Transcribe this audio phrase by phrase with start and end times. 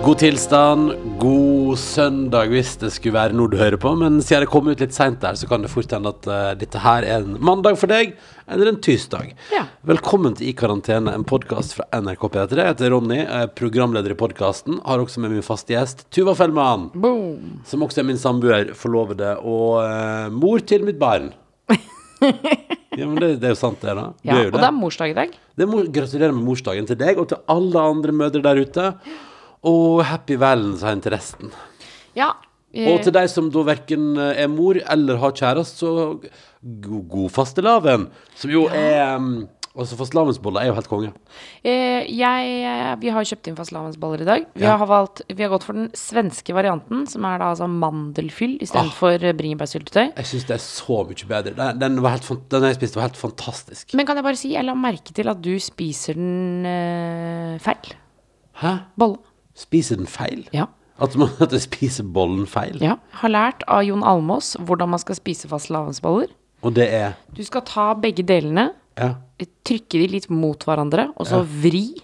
[0.00, 3.90] God tilstand, god søndag hvis det skulle være noe du hører på.
[4.00, 6.52] Men siden det kom ut litt seint der, så kan det fort hende at uh,
[6.56, 8.14] dette her er en mandag for deg,
[8.48, 9.34] eller en tirsdag.
[9.52, 9.66] Ja.
[9.90, 12.58] Velkommen til I karantene, en podkast fra NRK P3.
[12.62, 14.80] Jeg heter Ronny, er programleder i podkasten.
[14.88, 17.60] Har også med min faste gjest Tuva Fellmann, Boom.
[17.68, 21.28] som også er min samboer, forlovede og uh, mor til mitt barn.
[21.70, 24.10] ja, men det, det er jo sant, det, da.
[24.16, 25.40] Du Ja, og det er morsdag i dag.
[25.60, 28.94] det må gratulerer med morsdagen til deg og til alle andre mødre der ute.
[29.66, 31.52] Og happy valentine til resten.
[32.16, 32.32] Ja.
[32.70, 36.20] Og til deg som da verken er mor eller har kjæreste, så
[36.62, 38.06] god, god fastelavn.
[38.38, 41.12] Som jo er um, Altså, fastelavnsboller er jo helt konge.
[41.62, 44.46] eh, jeg, eh, vi har kjøpt inn fastelavnsboller i dag.
[44.52, 44.76] Vi, Ja.
[44.76, 49.14] har valgt, vi har gått for den svenske varianten, som er da altså mandelfyll istedenfor
[49.14, 49.32] ah.
[49.32, 50.16] bringebærsyltetøy.
[50.16, 51.54] Jeg syns det er så mye bedre.
[51.54, 53.94] Den, den, var helt, den jeg spiste, var helt fantastisk.
[53.94, 57.94] Men kan jeg bare si, jeg la merke til at du spiser den eh, feil.
[58.58, 58.76] Hæ?
[58.98, 59.22] Bolle.
[59.60, 60.46] Spiser den feil?
[60.56, 60.66] Ja.
[61.00, 62.78] At, man, at spiser bollen feil?
[62.84, 62.96] ja.
[63.22, 66.32] Har lært av Jon Almås hvordan man skal spise fastelavnsboller.
[66.64, 69.14] Og det er Du skal ta begge delene, Ja.
[69.64, 71.94] trykke de litt mot hverandre, og så vri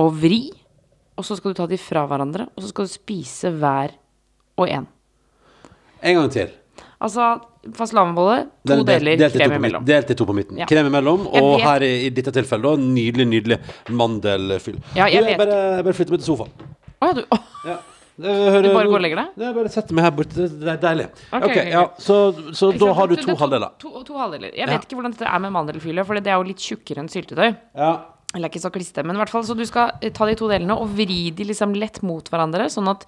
[0.00, 0.50] og vri.
[1.16, 3.92] Og så skal du ta de fra hverandre, og så skal du spise hver
[4.56, 4.86] og en.
[6.02, 6.50] En gang til.
[7.02, 7.40] Altså
[7.76, 9.84] fastelavnbolle, to delt- deler delt to krem imellom.
[9.84, 10.56] Delt i to på midten.
[10.62, 10.66] Ja.
[10.70, 13.58] Krem imellom, og her i, i dette tilfellet da, nydelig, nydelig
[13.90, 14.78] mandelfyll.
[14.96, 16.72] Ja, jeg Du, jeg, bare, jeg bare flytter meg til sofaen.
[16.96, 17.44] Å ja, du oh.
[17.66, 17.76] Ja.
[18.16, 19.32] Hører, Du bare går og legger deg?
[19.44, 20.46] Jeg bare setter meg her borte.
[20.48, 21.06] Det er deilig.
[21.28, 21.72] Ok, okay, ok, ok.
[21.74, 22.14] ja, Så,
[22.56, 23.74] så da har du er to halvdeler.
[23.82, 24.54] To, to halvdeler.
[24.56, 24.70] Jeg Ja.
[24.72, 27.50] vet ikke hvordan dette er med mandelfylle, for det er jo litt tjukkere enn syltetøy.
[27.76, 27.90] Ja.
[28.34, 30.48] Eller ikke så kliste, men i hvert fall så du skal eh, ta de to
[30.48, 33.04] delene og vri de liksom lett mot hverandre, sånn at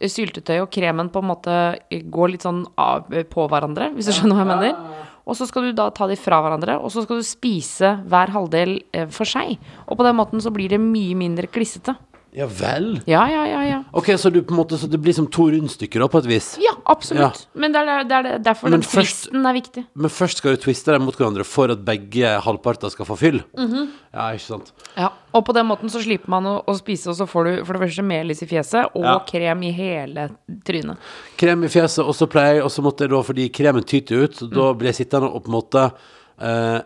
[0.00, 1.58] eh, syltetøy og kremen på en måte
[1.90, 5.06] går litt sånn av, på hverandre, hvis du skjønner hva jeg mener.
[5.28, 8.32] Og så skal du da ta de fra hverandre, og så skal du spise hver
[8.32, 9.58] halvdel eh, for seg.
[9.86, 11.98] Og på den måten så blir det mye mindre klissete.
[12.38, 12.86] Ja vel.
[13.10, 13.78] Ja, ja, ja, ja.
[13.98, 16.28] Ok, så, du på en måte, så det blir som to rundstykker da, på et
[16.30, 16.52] vis.
[16.62, 17.46] Ja, absolutt.
[17.58, 19.84] Men det er, det er derfor Men den først- twisten er viktig.
[19.98, 23.40] Men først skal du twiste dem mot hverandre for at begge halvparter skal få fyll.
[23.58, 23.88] Mhm.
[24.14, 24.70] Ja, ikke sant.
[24.96, 27.64] Ja, og på den måten så slipper man å, å spise, og så får du
[27.68, 29.18] for det første melis i fjeset og Ja.
[29.28, 30.28] krem i hele
[30.64, 30.96] trynet.
[31.36, 34.24] Krem i fjeset, og så pleier jeg, og så måtte jeg da, fordi kremen tyter
[34.24, 34.54] ut, så Mm.
[34.54, 35.92] da blir jeg sittende og på en måte
[36.40, 36.80] eh,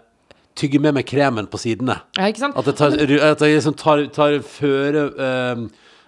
[0.58, 1.98] tygge med meg kremen på sidene.
[2.18, 2.58] Ja, ikke sant?
[2.60, 2.96] At jeg tar,
[3.30, 5.62] at jeg liksom tar, tar føre eh,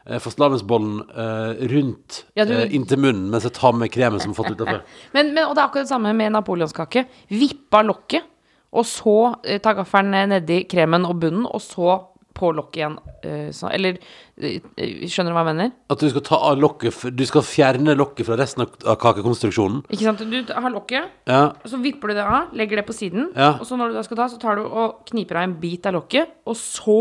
[0.06, 4.34] eh, fastelavnsbollen uh, rundt Ja, du- uh, inntil munnen, mens jeg tar med kremen som
[4.34, 4.82] har fått utafor.
[5.16, 7.06] Men, men, og det er akkurat det samme med napoleonskake.
[7.32, 8.26] Vippa lokket,
[8.74, 11.96] og så uh, ta gaffelen nedi kremen og bunnen, og så
[12.34, 12.94] på lokket igjen.
[13.22, 13.98] eh, så, eller
[14.42, 14.60] eh,
[15.06, 15.72] Skjønner du hva jeg mener?
[15.94, 19.84] At du skal ta av lokket, du skal fjerne lokket fra resten av, kakekonstruksjonen.
[19.90, 20.24] Ikke sant?
[20.30, 23.30] Du har lokket, Ja, så vipper du det av, legger det på siden.
[23.36, 23.52] Ja.
[23.60, 25.86] Og så når du da skal ta, så tar du og kniper av en bit
[25.86, 26.98] av lokket, og så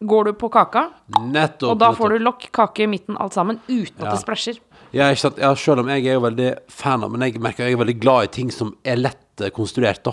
[0.00, 0.90] går du på kaka.
[1.08, 1.70] nettopp.
[1.70, 1.96] Og da nettopp.
[2.00, 4.10] får du lokk, kake i midten, alt sammen, uten Ja.
[4.10, 4.58] at det splæsjer.
[4.92, 5.38] Ja, ikke sant?
[5.38, 8.00] Ja, selv om jeg er jo veldig fan av Men jeg merker jeg er veldig
[8.00, 10.12] glad i ting som er lett eh, konstruert da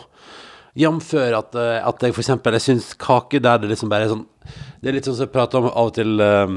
[0.73, 1.13] Jf.
[1.37, 4.25] at, eh, at jeg eksempel Jeg synes kake der det liksom bare er sånn
[4.81, 6.55] Det er litt sånn som jeg prater om av og til eh,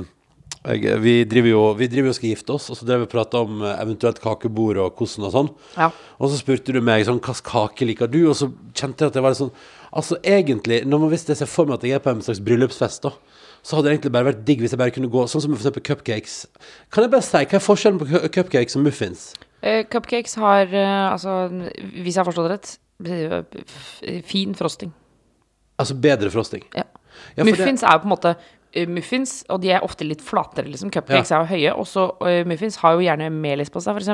[0.66, 3.08] jeg, vi, driver jo, vi driver jo og skal gifte oss Og så drev vi
[3.10, 5.90] og pratet om eh, eventuelt kakebord Og hvordan og sånn Ja.
[6.16, 8.22] Og så spurte du meg sånn, hva kake liker du?
[8.30, 9.54] Og så kjente jeg at det var litt sånn
[9.96, 12.42] Altså egentlig, når man visste jeg ser for meg at jeg er på en slags
[12.44, 13.14] bryllupsfest da
[13.66, 15.82] så hadde det egentlig bare vært digg hvis jeg bare kunne gå Sånn som eksempel
[15.82, 16.34] cupcakes
[16.94, 19.24] Kan jeg bare si, hva er forskjellen på cupcakes og muffins?
[19.64, 21.48] Uh, cupcakes har, uh, altså,
[21.96, 22.70] hvis jeg har forstått det rett,
[24.24, 24.92] fin frosting.
[25.76, 26.86] Altså bedre frosting Ja.
[27.36, 28.30] Ja, muffins muffins er jo på en måte
[28.72, 30.90] eh, muffins, og de er ofte litt flatere, liksom.
[30.92, 31.74] Cupcakes er jo høye.
[31.80, 34.08] Og så eh, muffins har jo gjerne melis på seg, f.eks.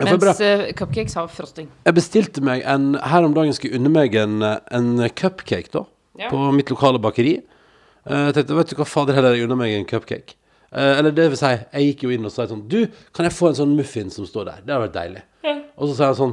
[0.00, 0.06] Ja.
[0.08, 1.68] Mens eh, cupcakes har frosting.
[1.84, 5.84] Jeg bestilte meg en Her om dagen skulle unne meg en, en cupcake da
[6.18, 6.30] Ja.
[6.30, 7.40] På mitt lokale bakeri
[8.04, 10.36] Eh, Jeg tenkte, vet du hva fader heller jeg unner meg en cupcake
[10.74, 13.34] Uh, Eller det vil si, jeg gikk jo inn og sa sånn Du, kan jeg
[13.36, 14.56] få en sånn muffin som står der?
[14.64, 15.20] Det hadde vært deilig
[15.78, 16.32] Og så sa jeg sånn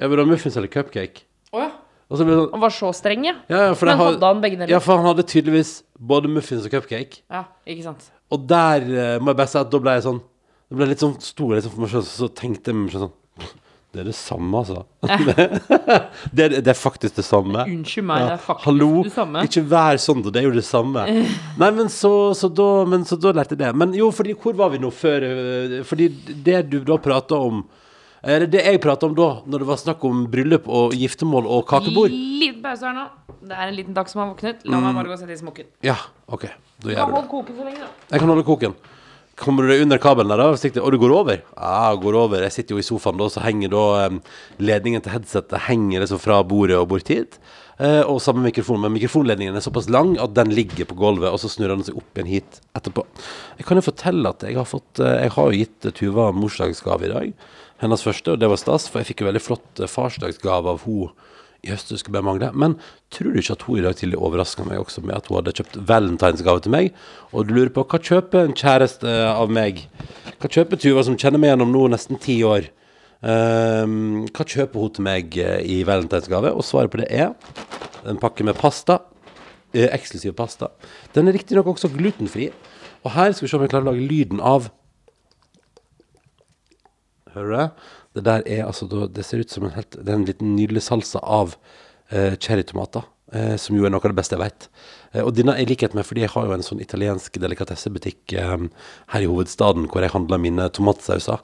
[0.00, 1.24] Jeg vil ha muffins eller cupcake
[1.54, 1.70] Å ja.
[2.12, 3.34] Og så ble det sånn Han var så streng, ja.
[3.48, 4.72] ja, ja, for Men har- hadde han begge deler?
[4.74, 8.10] Ja, for han hadde tydeligvis både muffins og cupcake Ja, ikke sant.
[8.34, 10.18] Og der eh, må jeg bare si at da ble jeg sånn
[10.68, 13.14] Det ble litt sånn stor liksom, for meg selv, så tenkte jeg meg selv sånn
[13.94, 14.82] Det er det samme, altså.
[16.34, 17.62] det, er, det er faktisk det samme.
[17.70, 19.44] Unnskyld meg, det er faktisk Hallo, det samme.
[19.46, 20.32] ikke vær sånn, da.
[20.34, 21.04] Det er jo det samme.
[21.62, 23.70] Nei, men så, så, da, men så da lærte jeg det.
[23.78, 26.08] Men jo, fordi hvor var vi nå før øh, Fordi
[26.48, 27.62] det du da prata om
[28.26, 31.66] Eller det jeg prata om da, når det var snakk om bryllup og giftermål og
[31.68, 33.04] kakebord Liten pause her nå.
[33.44, 34.64] Det er en liten dag som har våknet.
[34.64, 34.84] La Mm.
[34.86, 35.66] meg bare gå og sette i smokken.
[35.84, 35.96] Ja,
[36.28, 36.46] OK.
[36.80, 37.88] Da gjør du hold holde koken så lenge, da.
[38.10, 38.74] Jeg kan holde koken.
[39.40, 40.80] Kommer du deg under kabelen der, da?
[40.82, 41.40] Og du går over?
[41.56, 42.44] Ja, går over.
[42.46, 43.84] Jeg sitter jo i sofaen da, så henger da
[44.62, 47.40] ledningen til headsetet henger liksom fra bordet og bort hit.
[47.82, 51.40] Eh, og samme mikrofon, men mikrofonledningen er såpass lang at den ligger på gulvet, og
[51.42, 53.02] så snurrer den seg opp igjen hit etterpå.
[53.58, 56.30] Jeg kan jo fortelle at jeg har fått eh, Jeg har jo gitt Tuva Tuva
[56.36, 57.46] morsdagsgave i dag.
[57.82, 60.86] Hennes første, og det var stas, for jeg fikk jo veldig flott eh, farsdagsgave av
[60.86, 61.10] hun
[61.70, 62.50] høst, det skulle bare mangle.
[62.52, 62.76] Men
[63.14, 65.54] tror du ikke at hun i dag tidlig overraska meg også med at hun hadde
[65.56, 66.90] kjøpt valentinsgave til meg?
[67.32, 69.84] Og du lurer på hva kjøper en kjæreste av meg?
[70.42, 72.70] Hva kjøper Tuva som kjenner meg gjennom nå nesten ti år?
[73.24, 76.50] Um, hva kjøper hun til meg eh, i valentinsgave?
[76.52, 77.32] Og svaret på det er
[78.04, 78.98] en pakke med pasta.
[79.72, 80.68] eh, Eksklusiv pasta.
[81.16, 82.50] Den er riktignok også glutenfri.
[83.04, 84.70] Og her skal vi se om jeg klarer å lage lyden av
[87.34, 87.68] Hører du det?
[88.14, 90.82] Det der er altså Det ser ut som en helt Det er en liten nydelig
[90.86, 91.56] salsa av
[92.10, 93.04] eh, cherrytomater.
[93.32, 94.68] Eh, som jo er noe av det beste jeg vet.
[95.12, 98.68] Eh, og denne i likhet med Fordi jeg har jo en sånn italiensk delikatessebutikk eh,
[99.14, 101.42] her i hovedstaden hvor jeg handler mine tomatsauser.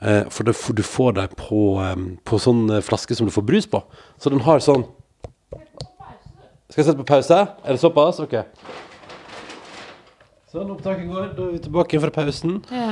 [0.00, 3.46] Eh, for det, du får dem på, eh, på sånn eh, flaske som du får
[3.46, 3.82] brus på.
[4.18, 4.86] Så den har sånn
[6.68, 7.36] Skal jeg sette på pause?
[7.64, 8.18] Er det såpass?
[8.20, 8.34] Ok.
[10.58, 11.26] Sånn, opptaket går.
[11.36, 12.56] Da er vi tilbake fra pausen.
[12.74, 12.90] Ja,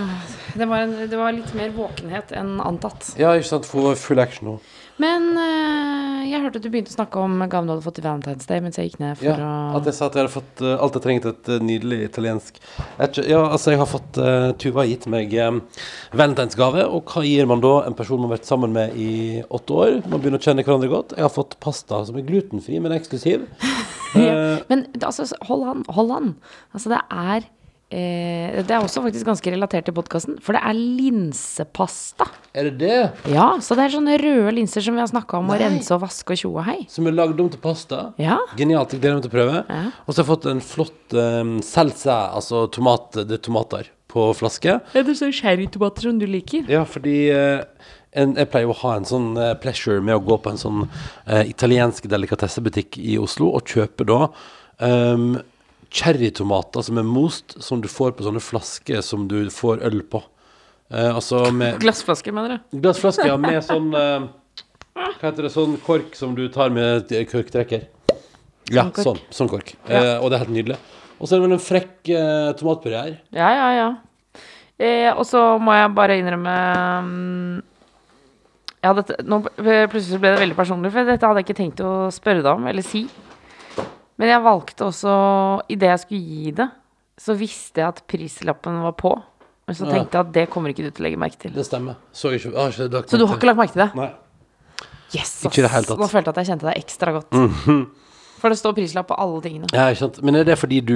[0.55, 3.09] det, var en, det var litt mer våkenhet enn antatt.
[3.19, 3.67] Ja, ikke sant.
[3.67, 4.61] Få full action nå.
[5.03, 8.05] Men eh, jeg hørte at du begynte å snakke om gaven du hadde fått i
[8.05, 10.63] Valentine's Day mens jeg gikk ned for Ja, at jeg sa at jeg hadde fått
[10.65, 14.55] uh, alt jeg trengte et uh, nydelig italiensk Jeg Ja, altså, jeg har fått uh,
[14.57, 15.59] Tuva har gitt meg uh,
[16.17, 19.77] valentinsgave, og hva gir man da en person man har vært sammen med i åtte
[19.77, 19.99] år?
[20.07, 21.13] Man begynner å kjenne hverandre godt.
[21.19, 23.45] Jeg har fått pasta som er glutenfri, men eksklusiv.
[24.17, 24.63] ja.
[24.71, 26.33] Men altså, hold an, hold an.
[26.73, 27.51] Altså, det er
[27.91, 32.27] eh, Det er også faktisk ganske relatert til podkasten, for det er linsepasta.
[32.57, 33.01] Er det det?
[33.33, 35.63] Ja, så det er sånne røde linser som vi har snakka om å Nei.
[35.65, 36.79] rense og vaske og tjo og hei.
[36.93, 38.13] Som er lagd om til pasta?
[38.23, 38.39] Ja.
[38.59, 38.95] Genialt.
[38.95, 39.61] Jeg gleder meg til å prøve.
[39.69, 39.83] Ja.
[40.07, 44.31] Og så har jeg fått en flott um, salsa, altså tomat, det er tomater, på
[44.39, 44.79] flaske.
[44.97, 46.65] Er det sånn cherrytomater som du liker?
[46.73, 47.65] Ja, fordi uh,
[48.17, 50.87] en, jeg pleier å ha en sånn uh, pleasure med å gå på en sånn
[50.87, 54.23] uh, italiensk delikatessebutikk i Oslo og kjøpe da
[54.81, 55.37] um,
[55.97, 60.21] cherrytomater som er most, som du får på sånne flasker som du får øl på.
[60.93, 62.79] Eh, altså med Glassflasker, mener du?
[62.85, 64.27] glassflasker ja, med sånn eh,
[64.97, 65.51] Hva heter det?
[65.55, 67.89] Sånn kork som du tar med et korktrekker.
[68.71, 69.03] Ja, Sånn kork.
[69.07, 69.21] sånn.
[69.35, 69.73] Sånn kork.
[69.89, 70.77] Eh, og det er helt nydelig.
[71.17, 73.17] Og så er det vel en frekk eh, tomatpuré her.
[73.35, 73.89] Ja, ja, ja.
[74.77, 76.55] Eh, og så må jeg bare innrømme
[77.07, 77.61] mm,
[78.85, 81.93] ja, dette, nå Plutselig ble det veldig personlig, for dette hadde jeg ikke tenkt å
[82.15, 83.07] spørre deg om eller si.
[84.17, 85.15] Men jeg valgte også
[85.73, 86.69] Idet jeg skulle gi det,
[87.21, 89.13] så visste jeg at prislappen var på.
[89.67, 91.53] Men så tenkte jeg at det kommer ikke du til å legge merke til.
[91.57, 91.97] Det stemmer.
[92.15, 93.89] Så ikke, ah, ikke lagt Så du har ikke lagt merke til det?
[93.99, 94.11] Nei.
[95.15, 95.99] Yes, det tatt.
[95.99, 97.39] Nå følte jeg at jeg kjente deg ekstra godt.
[98.47, 99.67] For det står prislapp på alle tingene.
[99.75, 100.21] Ja, ikke sant.
[100.23, 100.95] Men er det fordi du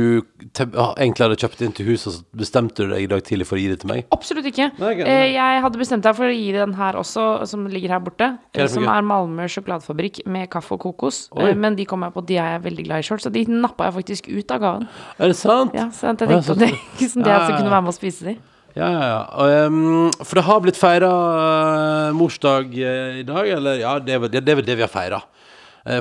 [0.78, 3.48] ah, egentlig hadde kjøpt inn til huset, og så bestemte du deg i dag tidlig
[3.48, 4.04] for å gi det til meg?
[4.14, 4.68] Absolutt ikke.
[4.78, 5.32] Nei, ok, Eh, nei.
[5.34, 8.28] jeg hadde bestemt meg for å gi den her også, som ligger her borte.
[8.54, 11.24] Er Som er Malmö sjokoladefabrikk med kaffe og kokos.
[11.34, 11.50] Oi.
[11.50, 13.44] Eh, Men de kom jeg på, de er jeg veldig glad i sjøl, så de
[13.50, 14.88] nappa jeg faktisk ut av gaven.
[15.18, 15.74] Er det sant?
[15.74, 16.70] Ja, så jeg tenkte så- at det
[17.10, 18.36] sånn det Ja, jeg ja, kunne være med å spise de.
[18.76, 19.66] Ja, ja, ja.
[19.66, 21.10] Ehm, for det har blitt feira
[22.14, 23.80] morsdag uh, i dag, eller?
[23.82, 25.18] Ja, det er vel det, er det vi har feira.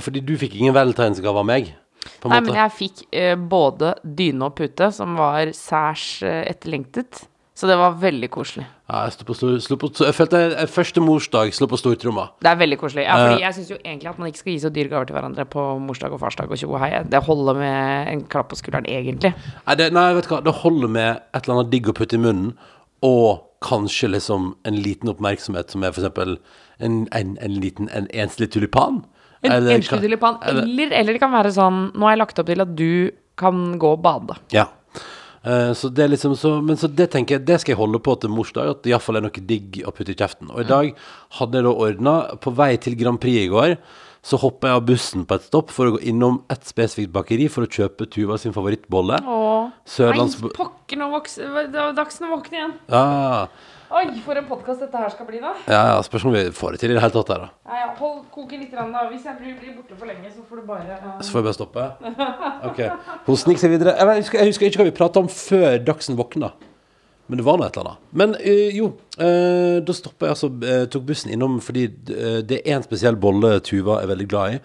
[0.03, 1.73] Fordi du fikk ingen valentinsgave av meg,
[2.23, 2.45] Nei, måte.
[2.47, 7.25] men jeg fikk eh, både dyne og pute, som var særs eh, etterlengtet.
[7.59, 8.63] Så det var veldig koselig.
[8.87, 12.29] Ja, jeg, på stor, på, jeg følte jeg, første morsdag slo på stortromma.
[12.39, 13.03] Det er veldig koselig.
[13.03, 13.25] Ja, Eh.
[13.33, 15.45] fordi jeg syns jo egentlig at man ikke skal gi så dyre gaver til hverandre
[15.51, 17.03] på morsdag og farsdag og tjo og hei.
[17.03, 19.33] Det holder med en klapp på skulderen, egentlig.
[19.67, 22.15] Nei, det, nei, vet du hva, det holder med et eller annet digg å putte
[22.15, 22.55] i munnen,
[23.03, 26.37] og kanskje liksom en liten oppmerksomhet som er eksempel
[26.79, 29.03] en, en, en liten, en enslig tulipan.
[29.43, 30.37] En Eller enslig tulipan.
[30.43, 33.79] eller- Eller, det kan være sånn Nå har jeg lagt opp til at du kan
[33.79, 34.35] gå og bade.
[34.51, 34.65] Ja.
[35.45, 38.01] Uh, så det er liksom så, Men så det tenker jeg, det skal jeg holde
[38.03, 40.51] på til morsdag, at det iallfall er noe digg å putte i kjeften.
[40.51, 40.93] Og i dag
[41.39, 43.77] hadde jeg da ordna, på vei til Grand Prix i går,
[44.21, 47.47] så hoppa jeg av bussen på et stopp for å gå innom et spesifikt bakeri
[47.47, 49.21] for å kjøpe Tuva sin favorittbolle.
[49.23, 49.71] Åh.
[49.87, 50.35] Sørlands...
[50.41, 52.73] Nei, pokker, nå vokser Det var dags å våkne igjen.
[52.91, 53.47] Ja,
[53.89, 55.55] Oi, for en podkast dette her skal bli, da.
[55.65, 57.47] ja, ja, spørs om vi får det til i det hele tatt her, da.
[57.65, 59.05] Ja, ja, hold koken litt, da.
[59.09, 61.15] Hvis jeg blir, blir borte for lenge, så får du bare uh...
[61.25, 61.85] Så får jeg bare stoppe.
[62.69, 62.83] Ok.
[63.25, 63.95] Hun sniker seg videre.
[63.97, 66.51] Jeg, husker, jeg husker ikke hva vi prata om før Dagsen våkna.
[67.29, 68.05] Men det var nå et eller annet.
[68.21, 71.87] Men øh, jo, øh, da stoppa jeg altså øh, Tok bussen innom fordi
[72.49, 74.61] det er en spesiell bolle Tuva er veldig glad i.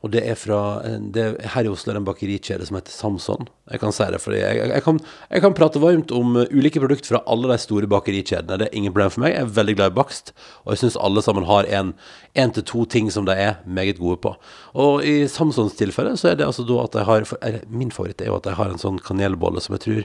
[0.00, 2.78] Og det er fra eh, det er Her i Oslo er det en bakerikjede som
[2.78, 3.48] heter Samson.
[3.70, 6.54] Jeg kan si det, fordi jeg, jeg, jeg, kan, jeg kan prate varmt om eh,
[6.56, 8.58] ulike produkter fra alle de store bakerikjedene.
[8.62, 9.34] Det er ingen problem for meg.
[9.34, 10.32] Jeg er veldig glad i bakst,
[10.64, 11.94] og jeg syns alle sammen har en
[12.38, 14.30] en til to ting som de er meget gode på.
[14.78, 18.22] Og i Samsons tilfelle så er det altså da at de har for, Min favoritt
[18.22, 20.04] er jo at de har en sånn kanelbolle som jeg tror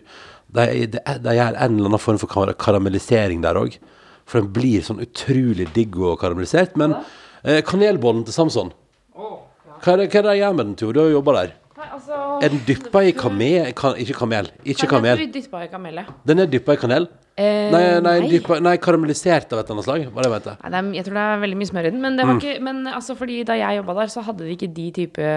[0.55, 3.77] De, de, de gjør en eller annen form for karamellisering der òg.
[4.25, 6.73] For den blir sånn utrolig digg og karamellisert.
[6.77, 6.97] Men
[7.43, 8.73] eh, kanelbollen til Samson
[9.85, 10.93] hva er det, hva er det de gjør med den, Tor?
[10.95, 11.53] Du har jo jobba der.
[11.75, 13.65] Nei, altså Er den dyppa i kamel...
[13.75, 14.47] Kan, ikke kamel.
[14.63, 15.19] Ikke kamel.
[15.33, 16.05] Dyppa i.
[16.25, 17.07] Den er dyppa i kanel?
[17.35, 18.29] Eh, Nei, nei, nei.
[18.31, 20.05] Dyppa, nei, karamellisert av et eller annet slag.
[20.15, 20.57] Hva det vet jeg.
[20.63, 21.99] Nei, det er, jeg tror det er veldig mye smør i den.
[22.05, 22.17] Men, Mm.
[22.21, 24.85] det var ikke, men altså, fordi da jeg jobba der, så hadde de ikke de
[24.95, 25.27] type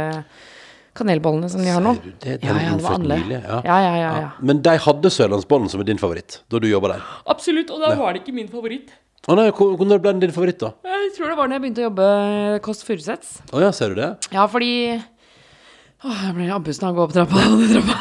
[0.99, 1.93] kanelbollene som de har nå.
[1.99, 2.37] Sier du det?
[2.43, 3.27] Den Ja, ja, det var annerledes.
[3.27, 3.59] nylig, ja.
[3.67, 4.31] Ja, ja, ja, ja.
[4.41, 7.03] Men de hadde sørlandsbollen som er din favoritt da du jobba der.
[7.27, 8.91] Absolutt, og da var det ikke min favoritt.
[9.27, 10.71] Å nei, hvor- Når ble den din favoritt, da?
[10.85, 12.07] Jeg tror det var da jeg begynte å jobbe
[12.63, 13.41] Kåss Furuseths.
[13.53, 14.13] Å ja, ser du det?
[14.33, 15.03] Ja, fordi
[16.05, 17.97] Åh, jeg blir andpusten av å gå opp trappa og ned trappa.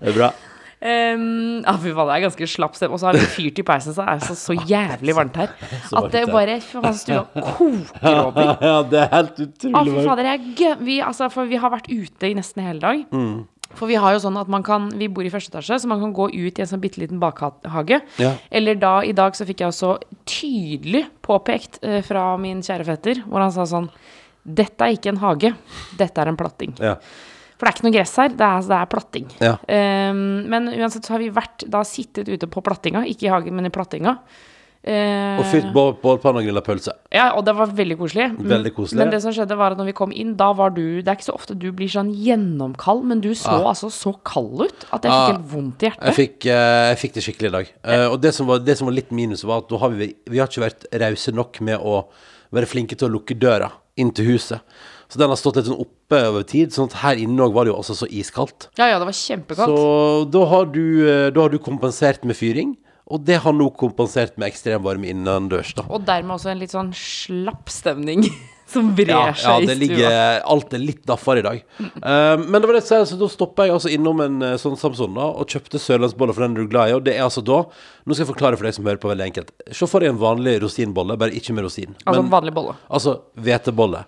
[0.00, 0.30] Det er bra.
[0.86, 2.92] Um, ja, fy faen, det er ganske slapp stemme.
[2.96, 5.52] Og så har vi fyrt i peisen, så det er så, så jævlig varmt her.
[5.88, 6.32] Så At det varmt her.
[6.36, 7.22] bare Fy faen, stua
[7.56, 8.50] koker over.
[8.64, 9.72] Ja, det er helt utrolig.
[9.72, 10.72] Å, utrolig fy fader, jeg gø...
[10.88, 13.04] Vi, altså, for vi har vært ute i nesten hele dag.
[13.74, 16.00] For vi har jo sånn at man kan Vi bor i første etasje, så man
[16.02, 18.00] kan gå ut i en sånn bitte liten bakhage.
[18.22, 18.34] Ja.
[18.50, 19.96] Eller da, i dag, så fikk jeg også
[20.28, 23.90] tydelig påpekt eh, fra min kjære fetter, hvor han sa sånn
[24.46, 25.50] Dette er ikke en hage,
[25.98, 26.76] dette er en platting.
[26.78, 26.94] Ja.
[27.56, 29.30] For det er ikke noe gress her, det er, det er platting.
[29.42, 29.54] Ja.
[30.12, 30.18] Um,
[30.52, 33.66] men uansett så har vi vært da sittet ute på plattinga, ikke i hagen, men
[33.66, 34.18] i plattinga.
[34.86, 36.92] Eh, Og fyrt bål- bålpanne og grilla pølse.
[37.10, 38.26] ja, og det var veldig koselig.
[38.38, 38.98] Mm, Veldig koselig.
[39.00, 41.16] Men det som skjedde, var at når vi kom inn, da var du Det er
[41.16, 45.02] ikke så ofte du blir sånn gjennomkald, men du så altså så kald ut at
[45.02, 45.26] jeg Ah.
[45.26, 47.72] fikk helt vondt i Jeg fikk, eh, jeg fikk det skikkelig i dag.
[47.84, 50.38] Eh, og det som, var, det som var litt minus, var at har vi, vi
[50.38, 52.04] har ikke vært rause nok med å
[52.52, 54.60] være flinke til å lukke døra inn til huset.
[55.08, 56.70] Så den har stått litt sånn oppe over tid.
[56.70, 58.68] Sånn at her inne òg var det jo også så iskaldt.
[58.78, 59.66] Ja, ja, det var kjempekaldt.
[59.66, 62.76] Så da har, du, eh, da har du kompensert med fyring.
[63.06, 65.84] Og det har nå kompensert med ekstrem varme innendørs, da.
[65.94, 68.24] Og dermed også en litt sånn slapp stemning
[68.72, 70.24] som brer Ja, ja, seg det i ligger stua.
[70.56, 71.60] Alt er litt daffere i dag.
[72.02, 74.74] uh, men det var det så, så da stoppa jeg altså innom en eh, sånn
[74.80, 76.96] Samson da og kjøpte sørlandsboller for den er du glad i.
[76.98, 79.28] Og det er altså da Nå skal jeg forklare for deg som hører på, veldig
[79.30, 79.54] enkelt.
[79.70, 81.94] Se for deg en vanlig rosinbolle, bare ikke med rosin.
[82.02, 82.74] Altså Men, vanlig bolle.
[82.90, 84.02] altså hvetebolle.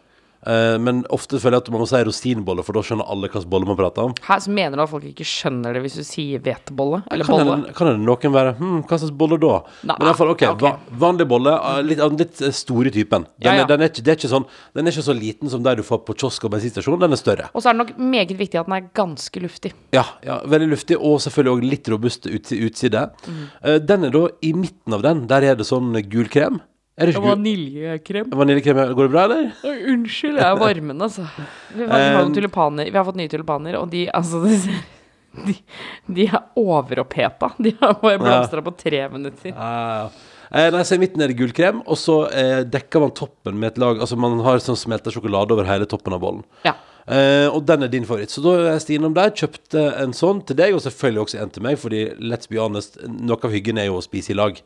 [0.47, 3.49] Eh, men ofte føler jeg at man må si rosinbolle, for da skjønner alle hvilken
[3.51, 4.15] bolle man prater om.
[4.23, 7.03] Hæ, så mener du at folk ikke skjønner det hvis du sier hvetebolle?
[7.11, 7.57] Eller Kan bolle?
[7.67, 9.59] det, kan det noen være Hm, hva slags bolle da?
[9.83, 10.63] Nei, Men i hvert fall, ok, ok.
[10.65, 13.27] Va, vanlig bolle, eh, litt, av den litt eh, store typen.
[13.37, 13.67] Den, Ja, ja.
[13.67, 15.79] Er, den, er ikke, det er ikke sånn, den er ikke så liten som der
[15.79, 17.51] du får på kiosk og bensinstasjon, den er større.
[17.53, 19.75] Og så er det nok meget viktig at den er ganske luftig.
[19.97, 23.09] Ja, ja, veldig luftig, og selvfølgelig også litt robust ut, utside.
[23.27, 23.45] Mm.
[23.63, 26.63] Eh, den er da, i midten av den, der er det sånn gul krem.
[26.99, 27.23] Er ikke?
[27.23, 28.31] Vaniljekrem.
[28.35, 29.51] Vaniljekrem, går det bra, eller?
[29.69, 31.27] Oi, Unnskyld, jeg er varmen, altså.
[31.75, 32.81] Vi har, Um.
[32.83, 34.43] Vi har fått nye tulipaner, og de altså
[35.47, 35.55] de,
[36.07, 37.53] de, er overoppheta.
[37.59, 39.53] De har bare blomstra på tre minutter.
[39.55, 39.71] Ja,
[40.03, 40.11] ja.
[40.49, 43.75] Eh, nei, så I midten er det gullkrem, og så eh, dekker man toppen med
[43.75, 46.45] et lag Altså man har sånn smelta sjokolade over hele toppen av bollen.
[46.65, 46.73] Ja.
[47.09, 48.33] Eh, og den er din favoritt.
[48.33, 51.53] Så da er jeg innom der, kjøpte en sånn til deg, og selvfølgelig også en
[51.53, 54.61] til meg, fordi let's be honest, noe av hyggen er jo å spise i lag.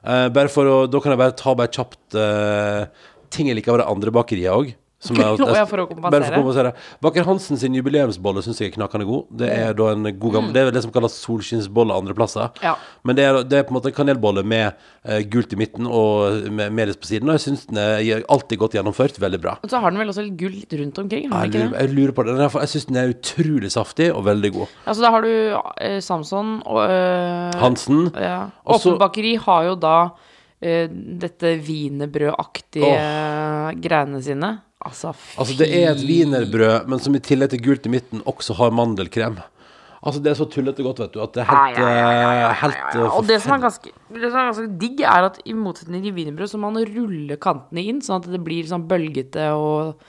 [0.00, 2.88] Eh, bare for å Da kan jeg bare ta bare kjapt uh,
[3.30, 4.72] ting jeg liker av det andre bakeriet òg.
[5.00, 6.28] Som er, oh, ja, for å kompensere.
[6.28, 6.72] For å kompensere.
[7.04, 9.30] Baker Hansen sin jubileumsbolle syns jeg er knakende god.
[9.42, 12.52] Det er da en god gammel Det er det som kalles solskinnsbolle andre plasser.
[12.64, 12.74] Ja.
[13.08, 15.88] Men det er, det er på en måte en kanelbolle med uh, gult i midten
[15.88, 17.32] og med melis på siden.
[17.32, 19.20] Og jeg syns den er alltid godt gjennomført.
[19.20, 19.56] Veldig bra.
[19.64, 21.28] Og så har den vel også litt gull litt rundt omkring?
[21.32, 21.86] Har Jeg den ikke lurer, det?
[21.86, 22.36] jeg lurer på det.
[22.36, 24.78] Er, jeg syns den er utrolig saftig og veldig god.
[24.84, 28.10] Altså, da har du uh, Samson og uh, Hansen.
[28.20, 28.40] Ja.
[28.68, 29.96] Åpen bakeri har jo da
[30.60, 32.92] eh, dette wienerbrødaktige
[33.80, 34.50] greiene sine.
[34.80, 38.54] Altså, Altså, det er et wienerbrød, men som i tillegg til gult i midten også
[38.56, 39.36] har mandelkrem.
[40.00, 43.16] Altså, det er så tullete godt, vet du, at det er helt, eh, helt eh,
[43.18, 46.14] Og det som, er ganske, det som er ganske digg, er at i motsetning til
[46.16, 50.00] wienerbrød, så man rulle kantene inn, sånn at det blir sånn bølgete og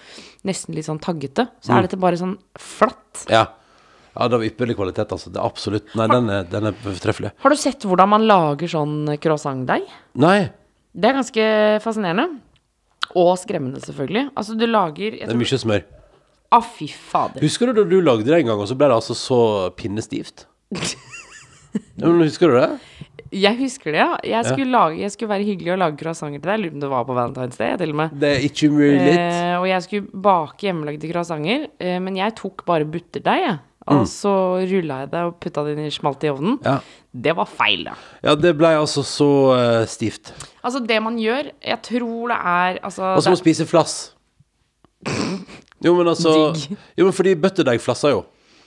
[0.47, 1.49] nesten litt sånn taggete.
[1.59, 1.77] Så Mm.
[1.77, 3.25] er dette bare sånn flatt.
[3.27, 3.47] Ja.
[4.15, 5.27] ja, det var ypperlig kvalitet, altså.
[5.29, 7.33] Det er absolutt Nei, den er, den er fortreffelig.
[7.43, 9.83] Har du sett hvordan man lager sånn croissantdeig?
[10.15, 10.49] Nei,
[10.95, 11.43] Det er ganske
[11.83, 12.39] fascinerende.
[13.15, 14.29] Og skremmende, selvfølgelig.
[14.37, 15.83] Altså, du lager jeg det er tror- mye smør.
[16.51, 17.39] Å, fy fader.
[17.43, 19.39] Husker du da du lagde det en gang, og så ble det altså så
[19.79, 20.45] pinnestivt?
[20.71, 22.69] ja, men husker du det?
[23.31, 24.17] Jeg husker det, ja.
[24.27, 26.57] Jeg skulle, lage, jeg skulle være hyggelig og lage croissanter til deg.
[26.57, 28.15] Jeg Lurer på om det var på Valentine's Day, til og med.
[28.19, 29.13] Det er ikke mulig.
[29.15, 33.59] Eh, og jeg skulle bake hjemmelagde croissanter, eh, men jeg tok bare butterdeig, jeg.
[33.87, 33.95] Mm.
[33.97, 34.31] Og så
[34.69, 36.59] rulla jeg det og putta det inn i smalt i ovnen.
[36.67, 36.75] Ja.
[37.11, 37.95] Det var feil, da.
[38.27, 40.33] ja, det ble altså så eh, stivt.
[40.61, 43.65] Altså, det man gjør Jeg tror det er altså Og så må det, du spise
[43.65, 43.95] flass.
[45.81, 46.77] Jo, men altså Digg.
[46.97, 48.19] Jo, men fordi butterdeig flasser jo.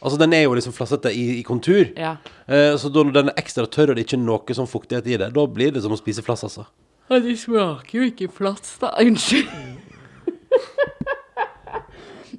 [0.02, 1.84] Altså, den er jo liksom flassete i, i kontur.
[1.96, 2.16] Ja.
[2.48, 5.06] Eh, så da når den er ekstra tørr og det ikke er noe sånn fuktighet
[5.06, 6.66] i det, da blir det som å spise flass, altså.
[7.08, 8.90] Ja, de smaker jo ikke flass, da.
[9.00, 9.46] Unnskyld.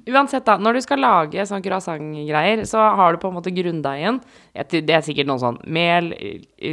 [0.06, 0.54] Uansett, da.
[0.62, 4.20] Når du skal lage sånn croissant-greier, så har du på en måte grunndeigen.
[4.54, 6.12] Det er sikkert noe sånn mel,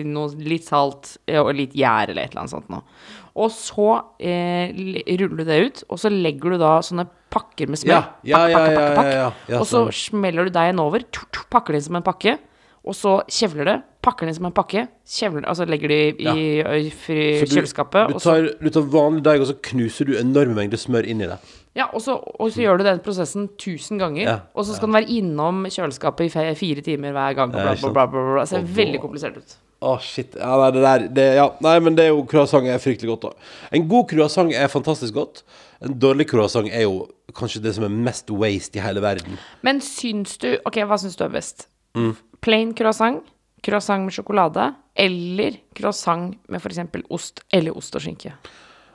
[0.06, 2.86] noe litt salt eh, og litt gjær eller et eller annet sånt noe.
[3.34, 3.88] Og så
[4.22, 4.70] eh,
[5.18, 7.96] ruller du det ut, og så legger du da sånne pakker med smør.
[7.96, 9.10] Ja, ja, Pakk, ja, pakk, ja, pakk, pakk.
[9.10, 9.98] ja, ja, ja, og så stemmer.
[10.04, 11.08] smeller du deigen over,
[11.50, 12.38] pakker det som en pakke.
[12.86, 16.46] Og så kjevler det, pakker den som en pakke, kjevler, altså legger de i, i,
[16.86, 18.14] i fri, Så du, kjøleskapet.
[18.14, 21.30] du, tar, du tar vanlig deig, og så knuser du enorme mengder smør inn i
[21.32, 21.40] det.
[21.74, 24.28] Ja, og så, og så gjør du den prosessen tusen ganger.
[24.28, 27.54] Ja, og så skal den være innom kjøleskapet i fire timer hver gang.
[27.56, 28.44] Bla, bla, bla, bla, bla.
[28.44, 29.56] Det ser veldig komplisert ut.
[29.84, 30.38] Å, shit.
[30.40, 31.48] Ja, nei, det der det, ja.
[31.66, 33.50] Nei, men det er jo croissant er fryktelig godt, da.
[33.76, 35.42] En god croissant er fantastisk godt.
[35.84, 39.40] En dårlig croissant er jo kanskje det som er mest waste i hele verden.
[39.66, 41.68] Men syns du Ok, hva syns du er best?
[41.98, 42.14] Mm.
[42.46, 43.26] Plain croissant,
[43.64, 46.84] croissant med sjokolade, eller croissant med f.eks.
[47.10, 48.36] ost eller ost og skinke?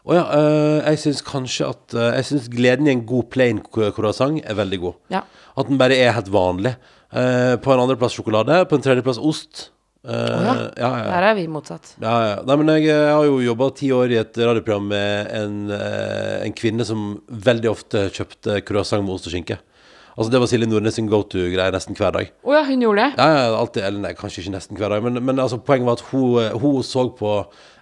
[0.09, 3.59] Å ja, øh, jeg syns kanskje at øh, Jeg syns gleden i en god plain
[3.61, 5.01] croissant er veldig god.
[5.13, 5.25] Ja.
[5.59, 6.77] At den bare er helt vanlig.
[7.09, 9.71] Uh, på en andreplass sjokolade, på en tredjeplass ost.
[10.09, 10.53] Eh, ja.
[10.77, 11.07] ja, ja.
[11.09, 11.95] Der er vi motsatt.
[12.01, 12.35] Ja, ja.
[12.47, 16.55] Nei, men jeg, jeg har jo jobba ti år i et radioprogram med en, en
[16.57, 19.59] kvinne som veldig ofte kjøpte croissant med ost og skinke.
[20.19, 22.31] Altså Det var Silje Nordnes sin go to-greie nesten hver dag.
[22.43, 23.21] Å ja, hun gjorde det?
[23.21, 26.01] Ja, ja, alltid, eller nei, kanskje ikke nesten hver dag, men, men altså, poenget var
[26.01, 27.35] at hun, eh, hun så på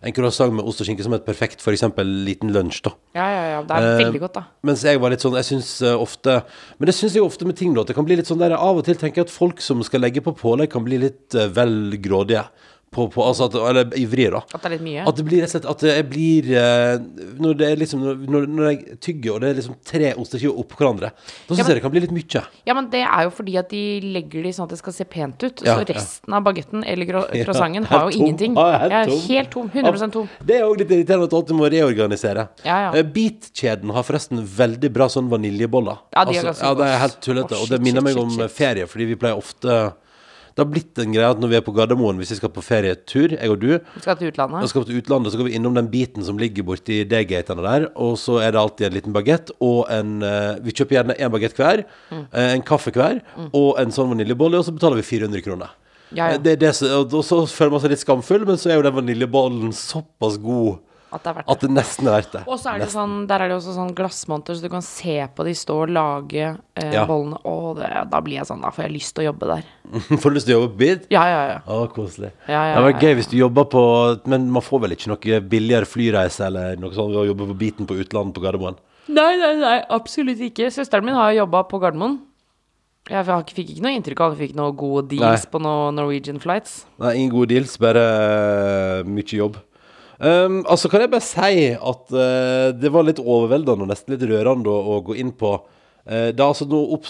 [0.06, 2.82] en croissant med ost og skinke som et perfekt for eksempel liten lunsj.
[2.84, 3.62] da Ja, ja, ja.
[3.64, 4.44] Det er Eh, veldig godt, da.
[4.68, 6.42] Mens jeg var litt sånn Jeg syns uh, ofte
[6.78, 7.80] Men det syns jeg ofte med ting, da.
[7.86, 9.80] At det kan bli litt sånn der Av og til tenker jeg at folk som
[9.86, 12.44] skal legge på pålegg, kan bli litt uh, vel grådige.
[12.96, 14.40] På, på, altså at, eller ivrig, da.
[14.56, 15.02] At det er litt mye.
[15.10, 16.94] At det blir rett og slett At jeg blir eh,
[17.44, 20.78] Når det er liksom Når, når jeg tygger, og det er liksom tre osteskiver oppå
[20.80, 22.42] hverandre, da syns Ja, jeg det kan bli litt mye.
[22.66, 23.82] Ja, men det er jo fordi at de
[24.16, 25.60] legger de sånn at det skal se pent ut.
[25.66, 25.88] Ja, så ja.
[25.98, 28.24] resten av bagetten eller cro- Ja, croissanten har jo tom.
[28.24, 28.56] ingenting.
[28.56, 29.20] Ja, helt Ja, tom.
[29.28, 29.70] helt tom.
[29.74, 30.30] 100% tom.
[30.48, 32.46] Det er òg litt irriterende at du må reorganisere.
[32.64, 32.90] Ja, ja.
[32.96, 36.00] Eh, Beat-kjeden har forresten veldig bra sånn vaniljeboller.
[36.16, 37.60] Ja, de er ganske ja, det er helt tullete.
[37.60, 39.76] Og det minner meg om ferie, fordi vi pleier ofte
[40.56, 42.62] Det har blitt en greie at når vi er på Gardermoen, hvis vi skal på
[42.64, 44.54] ferietur, jeg og du, Vi skal til utlandet.
[44.56, 44.70] utlandet.
[44.72, 48.16] skal til utlandet, så går vi innom den biten som ligger borti D-gatene der, og
[48.16, 51.54] så er det alltid en liten bagett og en eh, Vi kjøper gjerne en bagett
[51.60, 52.24] hver, Mm.
[52.32, 53.20] eh, en kaffe hver,
[53.52, 55.68] og en sånn vaniljebolle, og så betaler vi 400 kroner.
[56.14, 56.34] Ja, ja.
[56.34, 58.94] Eh, Det det, og så føler man seg litt skamfull, men så er jo den
[58.96, 60.78] vaniljebollen såpass god
[61.14, 61.68] At det er verdt at det.
[61.68, 62.40] det nesten er verdt det.
[62.50, 62.98] Og så er det nesten.
[62.98, 65.92] sånn, der er det også sånn glassmonter, så du kan se på de stå og
[65.94, 66.42] lage
[66.74, 67.04] eh, Ja.
[67.06, 67.38] bollene.
[67.46, 69.68] Å, det, da blir jeg sånn, da får jeg lyst til å jobbe der.
[70.20, 71.06] Får du lyst til å jobbe på bit?
[71.14, 71.58] Ja, ja, ja.
[71.70, 72.32] Å, koselig.
[72.50, 73.82] Ja, ja, det var vært gøy hvis du jobber på
[74.26, 77.58] Men man får vel ikke noe billigere flyreise eller noe sånt ved å jobbe på
[77.62, 78.80] biten på utlandet på Gardermoen?
[79.06, 80.66] Nei, nei, nei, absolutt ikke.
[80.74, 82.18] Søsteren min har jo jobba på Gardermoen.
[83.06, 83.22] Jeg
[83.54, 85.50] fikk ikke noe inntrykk av at jeg fikk noen gode deals Nei.
[85.52, 86.80] på noen Norwegian flights.
[86.98, 89.60] Nei, ingen gode deals, bare eh, mye jobb.
[90.16, 94.24] Um, altså kan jeg bare si at uh, det var litt overveldende og nesten litt
[94.24, 95.58] rørende å, å gå inn på
[96.06, 96.62] Uh, Det har altså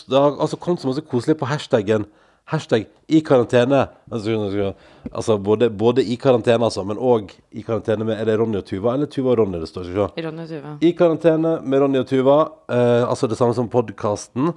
[0.08, 2.06] det har altså kommet så masse koselig på hashtaggen
[2.46, 3.88] Hashtag i karantene.
[4.06, 4.72] Altså,
[5.10, 8.68] altså både, både i karantene, altså, men òg i karantene med Er det Ronny og
[8.68, 9.88] Tuva, eller Tuva og Ronny det står?
[9.90, 10.12] Skal.
[10.28, 10.74] Ronny og Tuva.
[10.78, 12.36] I karantene med Ronny og Tuva.
[12.70, 14.52] Uh, altså det samme som podkasten.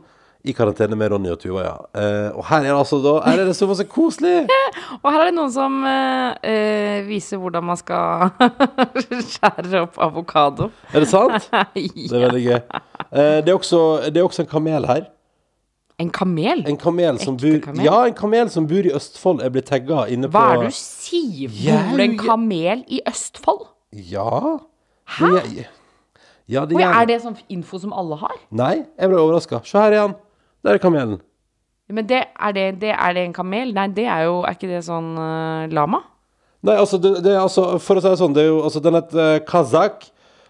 [0.48, 1.74] I karantene med Ronny og Tuva, ja.
[2.00, 4.46] Eh, og her er det altså da Her er det så masse koselig!
[5.04, 8.30] Og her er det noen som eh, eh, viser hvordan man skal
[9.34, 10.70] skjære opp avokado.
[10.94, 11.50] Er det sant?
[11.76, 12.56] Det er veldig gøy.
[12.56, 15.10] Eh, det, er også, det er også en kamel her.
[16.00, 16.64] En kamel?
[16.72, 17.84] En kamel som Ekte bur, kamel?
[17.90, 20.72] Ja, en kamel som bor i Østfold, er blitt tagga inne på Hva er det
[20.72, 21.52] du sier?
[21.52, 23.68] Bor det en kamel i Østfold?
[24.14, 24.56] Ja.
[25.20, 25.34] Hæ?
[25.36, 25.68] Det,
[26.50, 28.40] ja, det Oi, er det sånn info som alle har?
[28.56, 29.60] Nei, jeg ble overraska.
[29.68, 30.16] Se her igjen.
[30.66, 31.20] Der er kamelen.
[31.90, 33.74] Men det, er, det, det, er det en kamel?
[33.74, 36.04] Nei, det er jo Er ikke det sånn uh, lama?
[36.62, 38.82] Nei, altså, det, det er altså For å si det sånn, det er jo altså
[38.84, 40.04] Den heter uh,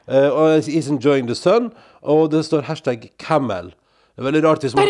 [0.09, 1.69] eh, og is enjoying the sun,
[2.01, 3.69] og det står hashtag camel.
[4.17, 4.89] Det er veldig rart hvis man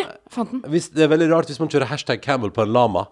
[0.71, 3.05] hvis, Det er veldig rart hvis man kjører hashtag camel på en lama.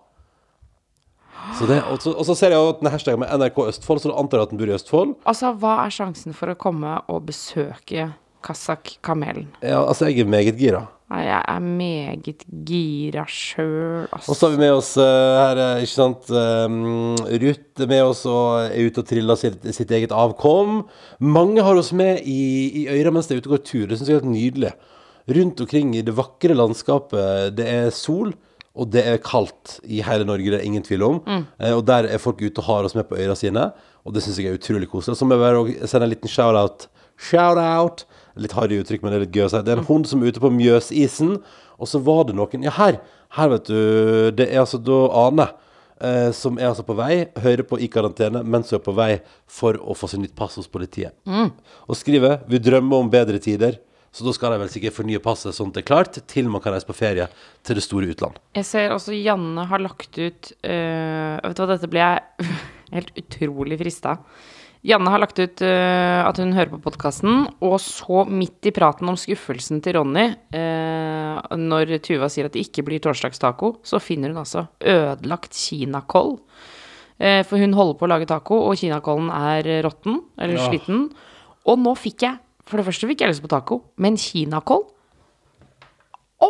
[1.59, 4.11] Så det, og, så, og så ser jeg at den hashtagen med NRK Østfold, så
[4.11, 5.13] du antar at den bor i Østfold.
[5.29, 8.09] Altså, hva er sjansen for å komme og besøke
[8.45, 9.47] Kazak-kamelen?
[9.61, 10.85] Ja, altså, jeg er meget gira.
[11.07, 14.33] Nei, jeg er meget gira sjøl, Og altså.
[14.35, 18.25] så har vi med oss eh, her, eh, ikke sant um, Ruth er med oss
[18.27, 20.81] og er ute og triller sitt, sitt eget avkom.
[21.23, 22.41] Mange har oss med i,
[22.81, 23.85] i øyra mens de er ute og går tur.
[23.87, 24.73] Det syns jeg er helt nydelig.
[25.37, 27.55] Rundt omkring i det vakre landskapet.
[27.55, 28.35] Det er sol,
[28.75, 31.23] og det er kaldt i hele Norge, det er ingen tvil om.
[31.31, 33.69] Eh, og der er folk ute og har oss med på øyra sine,
[34.03, 35.15] og det syns jeg er utrolig koselig.
[35.15, 36.89] Så må jeg bare sende en liten shout-out.
[37.31, 38.03] Shout-out
[38.37, 39.61] Litt harry uttrykk, men det er litt gøy å si.
[39.65, 41.37] Det er en hund som er ute på Mjøsisen,
[41.77, 42.99] og så var det noen Ja, her!
[43.35, 43.79] Her, vet du.
[44.37, 45.49] Det er altså da Ane.
[45.97, 49.11] Eh, som er altså på vei, hører på i karantene mens hun er på vei
[49.49, 51.15] for å få seg nytt pass hos politiet.
[51.25, 53.79] Og skriver 'Vi drømmer om bedre tider'.
[54.11, 56.61] Så da skal de vel sikkert fornye passet sånn at det er klart, til man
[56.61, 57.27] kan reise på ferie
[57.63, 58.39] til det store utland.
[58.55, 62.47] Jeg ser også Janne har lagt ut øh, Vet du hva, dette ble jeg
[62.95, 64.17] helt utrolig frista.
[64.87, 69.09] Janne har lagt ut uh, at hun hører på podkasten, og så midt i praten
[69.11, 74.31] om skuffelsen til Ronny, uh, når Tuva sier at det ikke blir torsdagstaco, så finner
[74.31, 76.37] hun altså ødelagt kinakål.
[77.19, 80.69] Uh, for hun holder på å lage taco, og kinakålen er råtten, eller Ja.
[80.69, 81.09] sliten.
[81.67, 84.81] Og nå fikk jeg For det første fikk jeg lyst på taco, men kinakål
[86.43, 86.49] Å,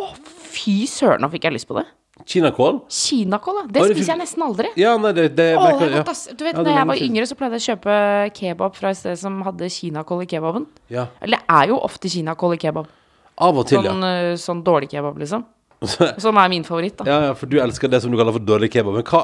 [0.50, 1.84] fy søren, nå fikk jeg lyst på det.
[2.28, 2.80] Kinakål?
[2.92, 3.62] Kinakål, da.
[3.80, 4.68] Det spiser jeg nesten aldri.
[4.76, 6.00] Ja, nei, det, det Å, merker- det er ja.
[6.02, 6.26] godt, ass.
[6.36, 7.94] Du vet, Ja, det når jeg var yngre, så pleide jeg å kjøpe
[8.36, 10.66] kebab fra et sted som hadde kinakål i kebaben.
[10.92, 11.06] Ja.
[11.24, 12.90] Eller det er jo ofte kinakål i kebab.
[13.38, 14.32] Av og til, Sånn, ja.
[14.32, 15.44] øh, sånn dårlig kebab, liksom.
[16.18, 17.04] Sånn er min favoritt, da.
[17.06, 17.18] ja.
[17.30, 18.96] Ja, for du elsker det som du kaller for dårlig kebab.
[18.98, 19.22] Men hva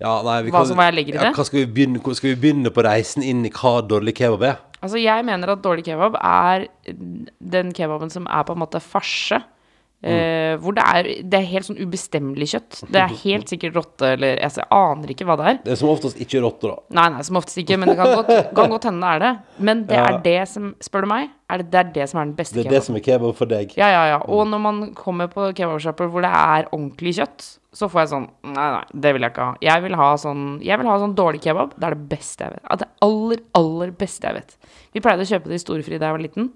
[0.00, 1.34] ja, nei, vi Hva kan- som- hva jeg legger i ja, det?
[1.36, 4.42] Hva skal, vi begynne, hvor- skal vi begynne på reisen inn i hva dårlig kebab
[4.44, 4.56] er?
[4.82, 6.66] Altså, jeg mener at dårlig kebab er
[7.40, 9.42] den kebaben som er på en måte farse.
[10.06, 12.82] Eh, hvor det er, det er helt sånn ubestemmelig kjøtt.
[12.92, 15.56] Det er helt sikkert rotte, eller altså, jeg aner ikke hva det er.
[15.64, 16.76] Det er som oftest ikke rotte, da.
[17.00, 18.30] Nei, nei, som oftest ikke, men det kan godt,
[18.60, 19.32] kan godt hende det er det.
[19.70, 20.04] Men det Ja.
[20.12, 22.54] er det som, spør du meg, er det, det er det som er den beste
[22.54, 22.68] kebaben.
[22.70, 23.72] Det er det som er kebab for deg.
[23.80, 24.18] Ja, ja, ja.
[24.28, 28.28] Og når man kommer på kebabsjapper hvor det er ordentlig kjøtt, så får jeg sånn
[28.56, 29.56] Nei, nei, det vil jeg ikke ha.
[29.64, 31.74] Jeg vil ha sånn, jeg vil ha sånn dårlig kebab.
[31.76, 32.78] Det er det beste jeg vet.
[32.84, 34.54] Det aller, aller beste jeg vet.
[34.96, 36.48] Vi pleide å kjøpe det i Storefri da jeg var liten.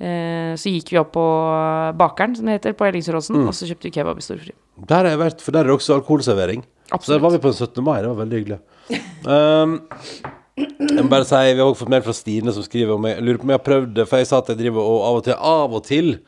[0.00, 1.24] Eh, så gikk vi opp på
[1.98, 3.48] Bakeren, som det heter, på Ellingsrådsen, Mm.
[3.48, 4.52] og så kjøpte vi kebab i storfri.
[4.88, 6.64] Der har jeg vært, for der er det også alkoholservering.
[7.00, 7.82] Så der var vi på en 17.
[7.84, 8.00] mai.
[8.02, 8.58] Det var veldig hyggelig.
[9.26, 9.80] Um,
[10.56, 13.22] jeg må bare si, Vi har også fått mail fra Stine som skriver om jeg,
[13.22, 14.08] lurer på om jeg har prøvd det.
[14.08, 16.18] For jeg sa at jeg driver og av og til Av og til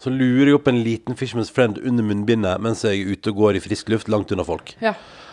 [0.00, 3.36] så lurer jeg opp en liten Fishman's Friend under munnbindet mens jeg er ute og
[3.36, 4.74] går i frisk luft langt unna folk.
[4.82, 4.92] Ja.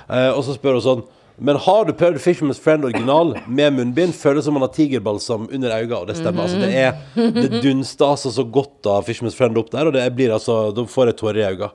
[0.10, 1.02] Eh, og så spør hun sånn
[1.42, 4.14] Men har du prøvd Fisherman's Friend original med munnbind?
[4.14, 6.44] Føles som man har tigerbalsam under øynene, og det stemmer.
[6.46, 10.04] Altså, det er Det dunster altså så godt av Fisherman's Friend opp der, og det
[10.16, 11.72] blir altså Da får jeg tårer i øynene.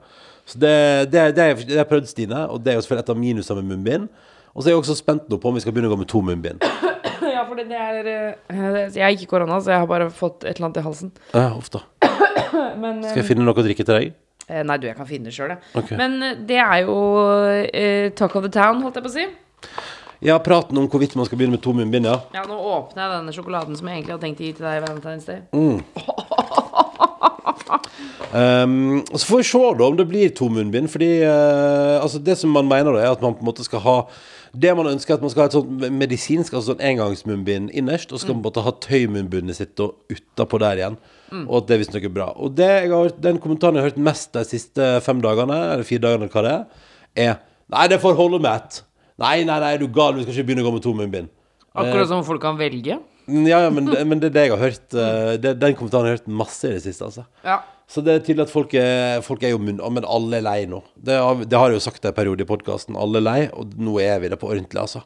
[0.47, 0.71] Så det,
[1.11, 3.19] det, det, er- det har jeg prøvd, Stine, og det er jo selvfølgelig et av
[3.19, 4.09] minusene med munnbind.
[4.55, 6.09] Og så er jeg også spent nå på om vi skal begynne å gå med
[6.13, 6.63] to munnbind.
[7.35, 10.55] ja, for det er eh, Jeg har ikke korona, så jeg har bare fått et
[10.55, 11.11] eller annet i halsen.
[11.35, 11.83] Ja, uff da.
[13.11, 14.15] Skal jeg finne noe å drikke til deg?
[14.47, 15.61] eh, Nei, du, jeg kan finne det sjøl, jeg.
[15.83, 15.99] Okay.
[15.99, 19.27] Men eh, det er jo uh, talk of the town, holdt jeg på å si.
[20.25, 22.21] Ja, praten om hvorvidt man skal begynne med to munnbind, ja.
[22.35, 24.87] Ja, nå åpner jeg denne sjokoladen som jeg egentlig hadde tenkt å gi til deg
[24.87, 25.41] Valentine's Day.
[28.37, 30.91] Um, og så får vi se da om det blir to munnbind.
[30.93, 33.81] Fordi uh, altså det som man mener, da er at man på en måte skal
[33.85, 33.97] ha
[34.57, 38.09] Det man ønsker, er at man skal ha et sånt medisinsk altså sånn engangsmunnbind innerst,
[38.09, 40.97] og så skal man måtte ha tøymunnbindet sitt og utapå der igjen.
[41.43, 42.31] Og at det visstnok er bra.
[42.41, 46.07] Og det har, den kommentaren jeg har hørt mest de siste fem dagene, eller fire
[46.07, 46.89] dagene, hva det er,
[47.27, 47.37] er
[47.75, 48.81] Nei, det får holde med ett.
[49.23, 51.31] Nei, nei, nei, er du gal, vi skal ikke begynne å gå med to munnbind.
[51.77, 52.99] Akkurat som folk kan velge.
[53.27, 54.85] Ja, ja, men, men det er det jeg har hørt.
[54.95, 57.25] eh, det, den kommentaren har jeg hørt masse i det siste, altså.
[57.45, 57.61] Ja.
[57.91, 59.81] Så det er tydelig at folk er, folk er jo munn...
[59.95, 60.83] Men alle er lei nå.
[60.95, 62.99] Det har, det har jeg jo sagt en periode i podkasten.
[62.99, 65.05] Alle er lei, og nå er vi det på ordentlig, altså.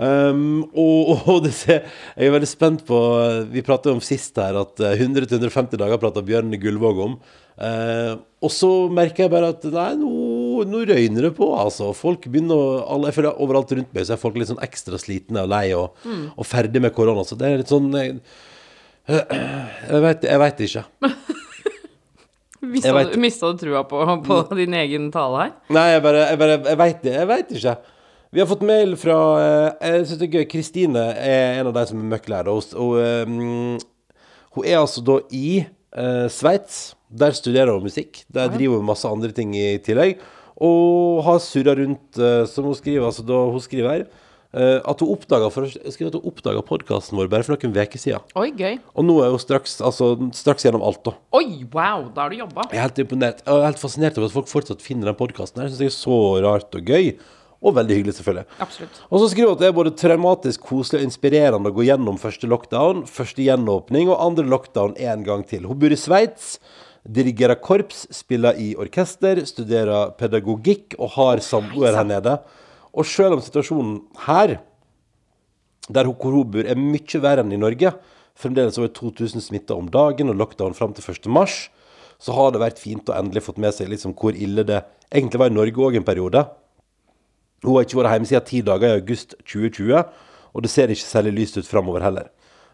[0.00, 1.82] Um, og, og det ser,
[2.14, 2.98] jeg er veldig spent på
[3.52, 7.18] Vi pratet om sist her at eh, 100-150 dager prata Bjørn Gullvåg om.
[7.60, 10.10] Uh, og så merker jeg bare at nei, nå,
[10.68, 11.92] nå røyner det på, altså.
[11.96, 15.44] Folk begynner alle, Jeg føler overalt rundt meg så er folk litt sånn ekstra slitne
[15.44, 15.96] og lei og,
[16.36, 17.24] og ferdig med korona.
[17.26, 18.18] Så det er litt sånn Jeg,
[19.10, 20.84] jeg vet, ikke.
[22.60, 25.54] Mista, du, trua på, på din egen tale her?
[25.72, 27.14] Nei, jeg bare Jeg, bare, jeg veit det.
[27.16, 27.76] Jeg vet ikke.
[28.30, 30.48] Vi har fått mail fra eh, Jeg synes det er gøy.
[30.52, 32.52] Kristine er en av de som er møkklærere.
[33.00, 33.80] eh,
[34.50, 35.62] hun er altså da i
[35.94, 36.96] uh, Sveits.
[37.10, 38.24] Der studerer hun musikk.
[38.30, 40.20] Der driver hun masse andre ting i tillegg.
[40.60, 44.04] Og har surra rundt, eh, som hun skriver altså da hun skriver her,
[44.52, 45.48] eh, at hun oppdaga
[46.66, 48.20] podkasten vår bare for noen uker siden.
[48.36, 48.78] Oi, gøy.
[48.92, 51.16] Og nå er hun straks, altså, straks gjennom alt, da.
[51.40, 52.68] Oi, wow, da har du jobba.
[52.68, 53.44] Jeg er helt imponert.
[53.46, 55.64] Jeg er helt fascinert over at folk fortsatt finner den podkasten.
[55.64, 57.14] Jeg syns det er så rart og gøy.
[57.60, 58.46] Og veldig hyggelig, selvfølgelig.
[58.64, 59.00] Absolutt.
[59.12, 62.16] Og så skriver hun at det er både traumatisk, koselig og inspirerende å gå gjennom
[62.20, 65.66] første lockdown, første gjenåpning og andre lockdown en gang til.
[65.68, 66.54] Hun bor i Sveits,
[67.08, 72.36] dirigerer korps, spiller i orkester, studerer pedagogikk og har samboer her nede.
[72.92, 74.58] Og selv om situasjonen her,
[75.90, 77.92] der hvor hun bor, er mye verre enn i Norge,
[78.40, 81.28] fremdeles over 2000 smitta om dagen og lockdown fram til 1.
[81.32, 81.68] mars,
[82.20, 85.40] så har det vært fint å endelig fått med seg liksom hvor ille det egentlig
[85.40, 86.44] var i Norge òg en periode.
[87.64, 90.04] Hun har ikke vært hjemme siden ti dager i august 2020,
[90.50, 92.30] og det ser ikke særlig lyst ut framover heller.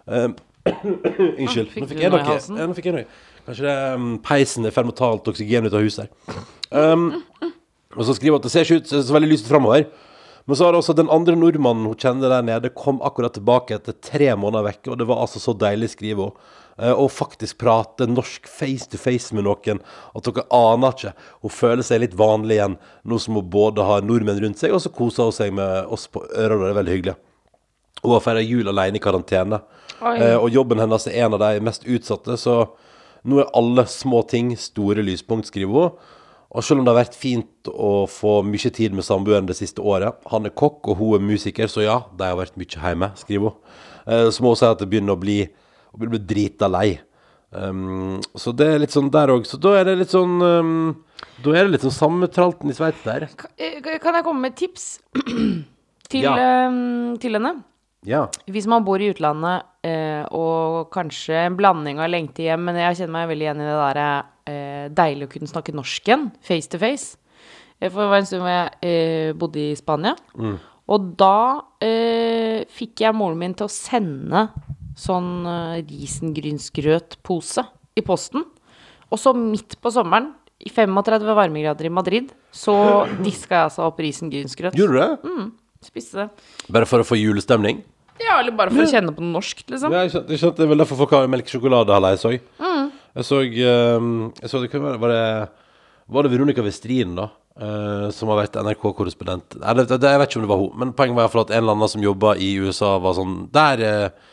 [0.06, 0.28] Eh,
[0.66, 1.70] Unnskyld.
[1.70, 2.36] fikk Nå fikk jeg noe?
[2.58, 3.08] Nå fikk jeg noe.
[3.46, 6.08] Kanskje det um, peisen er i ferd med å ta alt oksygen ut av huset
[6.08, 6.42] her.
[6.70, 7.08] Um,
[7.96, 9.86] og så skriver hun at det ser ikke ut så veldig lyst framover.
[10.46, 13.96] Men så har også den andre nordmannen hun kjenner der nede, kom akkurat tilbake etter
[13.98, 16.36] tre måneder vekke, og det var altså så deilig, skriver hun.
[16.78, 19.80] Eh, Og faktisk prate norsk face to face med noen
[20.14, 21.14] at dere aner ikke.
[21.42, 24.82] Hun føler seg litt vanlig igjen, nå som hun både har nordmenn rundt seg, og
[24.84, 27.16] så koser hun seg med oss på ørene, og det er veldig hyggelig.
[28.04, 29.62] Hun har feira jul alene i karantene,
[29.98, 30.14] Oi.
[30.20, 32.60] eh, og jobben hennes er en av de mest utsatte, så
[33.26, 36.12] nå er alle små ting store lyspunkt, skriver hun.
[36.56, 39.82] Og selv om det har vært fint å få mye tid med samboeren det siste
[39.82, 43.08] året Han er kokk, og hun er musiker, så ja, de har vært mye hjemme,
[43.18, 43.74] skriver hun.
[44.06, 45.40] Eh, så må hun si at det begynner å bli,
[45.92, 47.00] å bli drita lei.
[47.56, 49.44] Um, så det er litt sånn der òg.
[49.48, 50.72] Så da er det litt sånn um,
[51.44, 53.28] Da er det litt sånn samme tralten i Sveits der.
[53.56, 54.86] Eh, Kan jeg komme med et tips
[56.10, 56.34] til, Ja.
[56.68, 57.54] um, til henne?
[58.06, 58.24] Ja.
[58.46, 63.00] Hvis man bor i utlandet eh, og kanskje en blanding av lengte hjem, men jeg
[63.02, 66.70] kjenner meg veldig igjen i det der eh, deilig å kunne snakke norsk igjen, face
[66.70, 67.16] to face.
[67.80, 70.14] Eh, For det var en stund hvor jeg eh, bodde i Spania,
[70.86, 71.32] og da
[71.82, 74.46] eh, fikk jeg moren min til å sende
[74.96, 77.64] sånn eh, risengrynsgrøtpose
[77.98, 78.44] i posten.
[79.10, 82.72] Og så midt på sommeren, i 35 varmegrader i Madrid, så
[83.20, 84.78] diska jeg altså opp risengrynsgrøt.
[84.78, 85.42] Gjorde du det?
[85.84, 86.46] Spiste det.
[86.72, 87.82] Bare for å få julestemning?
[88.22, 89.92] Ja, eller bare for å kjenne på noe norsk, liksom.
[89.92, 92.32] Ja, jeg skjønte, jeg skjønte, det er vel derfor folk har melkesjokolade, halla, jeg så.
[93.16, 95.24] Jeg så, ehm, jeg så det var det,
[96.12, 97.30] var det Veronica Westrin, da?
[97.56, 99.54] Uh, som har vært NRK-korrespondent.
[99.62, 101.62] Jeg vet ikke om det var hun, men poenget var i hvert fall at en
[101.62, 104.26] eller annen som jobba i USA, var sånn Der uh,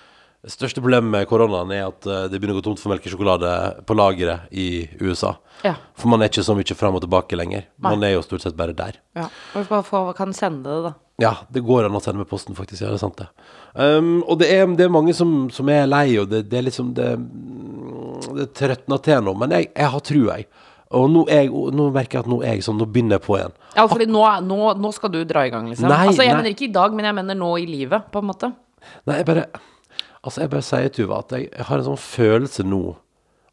[0.51, 3.51] største problemet med koronaen er at eh, det begynner å gå tomt for melkesjokolade
[3.87, 4.65] på lageret i
[4.99, 5.37] USA.
[5.63, 5.77] Ja.
[5.95, 7.63] For man er ikke så mye fram og tilbake lenger.
[7.79, 7.93] Nei.
[7.93, 8.99] Man er jo stort sett bare der.
[9.15, 10.93] Ja, og Hvis man får- kan sende det, da.
[11.21, 12.81] Ja, det går an å sende med posten, faktisk.
[12.81, 13.29] Ja, det er sant, det.
[13.77, 16.65] Um, og det er, det er mange som, som er lei, og det, det er
[16.67, 17.09] liksom Det,
[18.39, 19.35] det trøtner til nå.
[19.37, 20.49] Men jeg, jeg har trua, jeg.
[20.93, 23.37] Og nå, jeg, nå merker jeg at nå er jeg sånn, nå begynner jeg på
[23.37, 23.53] igjen.
[23.73, 25.89] Ja, fordi nå, nå, nå skal du dra i gang, liksom.
[25.89, 26.41] Nei, altså, jeg nei.
[26.41, 28.51] mener ikke i dag, men jeg mener nå i livet, på en måte.
[29.09, 29.47] Nei, jeg bare
[30.23, 32.77] Altså, jeg bare sier, Tuva, at jeg, jeg har en sånn følelse nå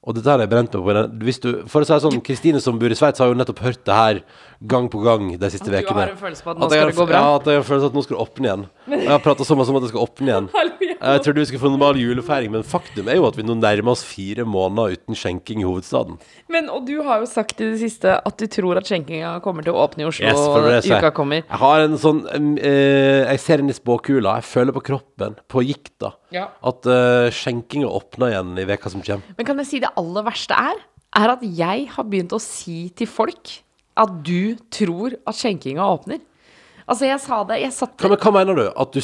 [0.00, 1.24] Og dette har jeg brent meg på.
[1.26, 3.82] Hvis du, for å si sånn, Kristine som bor i Sveits, har jo nettopp hørt
[3.84, 4.20] det her
[4.72, 6.06] gang på gang de siste At du ukene.
[6.06, 7.20] har en følelse på at nå jeg skal det gå bra?
[7.20, 8.64] Ja, at jeg har en følelse at nå skal det åpne igjen.
[8.88, 10.48] Og jeg har prata så mye om at det skal åpne igjen.
[11.00, 13.94] Jeg trodde vi skulle få normal julefeiring, men faktum er jo at vi nå nærmer
[13.94, 16.18] oss fire måneder uten skjenking i hovedstaden.
[16.52, 19.64] Men, og du har jo sagt i det siste at du tror at skjenkinga kommer
[19.64, 21.40] til å åpne i Oslo Yes, det uka kommer.
[21.46, 22.20] Jeg har en sånn
[22.60, 24.36] eh, Jeg ser inn i spåkula.
[24.42, 26.50] Jeg føler på kroppen, på gikta, Ja.
[26.62, 29.34] at uh, skjenkinga åpner igjen i veka som kommer.
[29.38, 30.84] Men kan jeg si det aller verste er?
[31.16, 33.56] Er at jeg har begynt å si til folk
[34.00, 36.20] at du tror at skjenkinga åpner.
[36.90, 38.64] Altså, jeg sa det Jeg satt Hva, men, hva mener du?
[38.82, 39.00] At du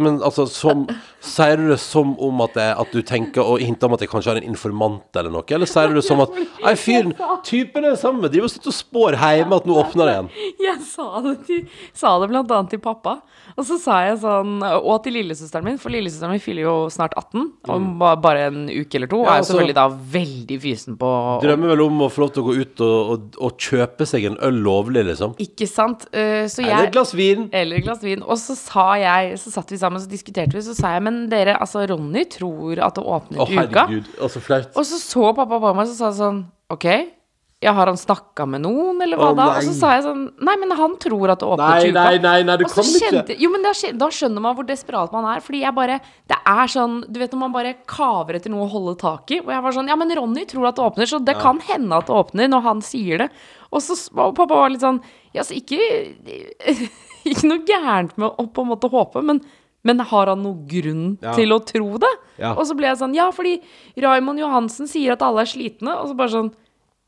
[0.00, 0.86] men, altså, som,
[1.20, 4.10] Sier du det som om at, jeg, at du tenker og hinter om at jeg
[4.12, 5.44] kanskje har en informant eller noe?
[5.52, 6.32] Eller sier du det som at
[6.64, 7.12] Nei, fyren,
[7.46, 10.30] typen er samme, driver og sitter og spår hjemme at nå åpner det igjen?
[10.66, 11.60] Jeg sa det, til,
[11.96, 13.18] sa det blant annet til pappa.
[13.56, 17.14] Og så sa jeg sånn Og til lillesøsteren min, for lillesøsteren min fyller jo snart
[17.18, 17.44] 18.
[17.72, 19.20] Om ba- bare en uke eller to.
[19.22, 21.10] Og Ja, er altså- selvfølgelig da veldig fysen på
[21.44, 24.26] Drømmer vel om å få lov til å gå ut og, og, og kjøpe seg
[24.30, 25.36] en øl lovlig, liksom.
[25.42, 26.08] Ikke sant?
[26.10, 27.25] Uh, Så Eller et jeg glass vin.
[27.52, 28.22] Eller et glass vin.
[28.22, 31.24] Og så sa jeg Så satt vi sammen, så diskuterte vi, så sa jeg Men
[31.32, 33.86] dere, altså Ronny tror at det åpner oh, uka.
[33.86, 34.10] herregud.
[34.20, 34.72] Å, så flaut.
[34.76, 36.86] Og så så pappa på meg, så sa sånn OK.
[37.64, 39.46] Ja, har han snakka med noen, eller hva oh, da?
[39.56, 42.18] Og så sa jeg sånn Nei, men han tror at det åpner Nei, til nei,
[42.20, 43.36] nei, nei, du kommer ikke.
[43.40, 45.40] Jo, men da, da skjønner man hvor desperat man er.
[45.44, 45.96] Fordi jeg bare
[46.28, 49.40] Det er sånn Du vet når man bare kaver etter noe å holde tak i.
[49.40, 51.96] Og jeg var sånn Ja, men Ronny tror at det åpner, så det kan hende
[51.96, 53.30] at det åpner når han sier det.
[53.72, 55.00] Og så og pappa var litt sånn
[55.32, 55.80] Ja, så ikke
[57.32, 59.40] Ikke noe gærent med å på en måte håpe, men
[59.86, 61.32] men har han noe grunn Ja.
[61.36, 62.10] til å tro det?
[62.42, 62.56] Ja.
[62.58, 63.60] Og så ble jeg sånn Ja, fordi
[64.02, 65.94] Raymond Johansen sier at alle er slitne.
[66.02, 66.50] Og så bare sånn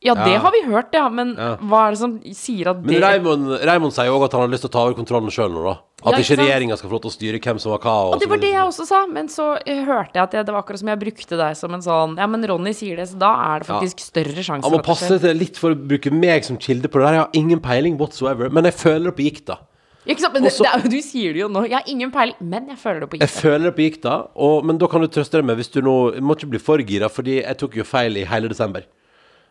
[0.01, 0.39] Ja, det Ja.
[0.39, 1.57] har vi hørt, ja, men Ja.
[1.57, 4.43] hva er det som sier at Men det Raymond, Raymond sier jo òg at han
[4.43, 5.71] har lyst til å ta over kontrollen sjøl nå, da.
[6.07, 6.39] At Ja, ikke ikke sant?
[6.47, 7.95] regjeringa skal få lov til å styre hvem som var hva.
[8.15, 8.55] Og det så var det videre.
[8.55, 11.01] jeg også sa, men så eh, hørte jeg at jeg, det var akkurat som jeg
[11.01, 13.99] brukte deg som en sånn Ja, men Ronny sier det, så da er det faktisk
[13.99, 15.21] større sjanse Han må for at det passe skjer.
[15.21, 17.13] til litt for å bruke meg som kilde på det der.
[17.15, 19.59] Jeg har ingen peiling whatsoever, men jeg føler det på gikta.
[20.07, 20.33] Ikke sant?
[20.33, 21.63] Men det, Også- det, er jo- du sier det jo nå.
[21.69, 23.43] Jeg har ingen peiling, men jeg føler det på Jeg gikta.
[23.43, 26.15] føler det på gikta, og, men da kan du trøste deg med hvis du nå
[26.23, 28.85] må ikke bli for gira, fordi jeg tok jo feil i hele desember.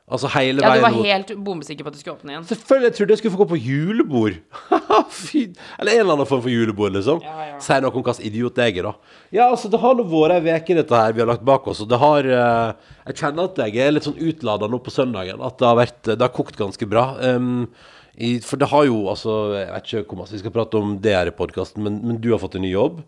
[0.07, 2.43] Altså hele Ja, du var helt bombesikker på at du skulle åpne igjen.
[2.47, 4.37] Selvfølgelig, jeg trodde jeg skulle få gå på julebord.
[5.17, 5.41] Fy.
[5.75, 7.19] Eller en eller annen form for julebord, liksom.
[7.25, 7.57] Ja, ja.
[7.63, 9.17] Sier noe om hvilken idiot jeg er, da.
[9.35, 11.83] Ja, altså, det har nå vært ei uke, dette her vi har lagt bak oss,
[11.83, 15.43] og det har uh, Jeg kjenner at jeg er litt sånn utlada nå på søndagen.
[15.43, 17.09] At det har vært Det har kokt ganske bra.
[17.19, 17.67] Um,
[18.15, 20.95] i, for det har jo altså Jeg vet ikke hvor mye vi skal prate om
[21.03, 23.03] det her i podkasten, men, men du har fått en ny jobb.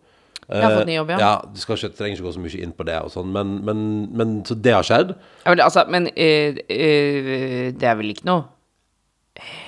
[0.49, 1.17] Jeg har fått ny jobb, ja.
[1.21, 3.57] ja du skal ikke, trenger ikke gå så mye inn på det og sånn, men,
[3.67, 3.83] men,
[4.17, 5.13] men så det har skjedd.
[5.43, 8.47] Ja, vel, altså, men eh, eh, det er vel ikke noe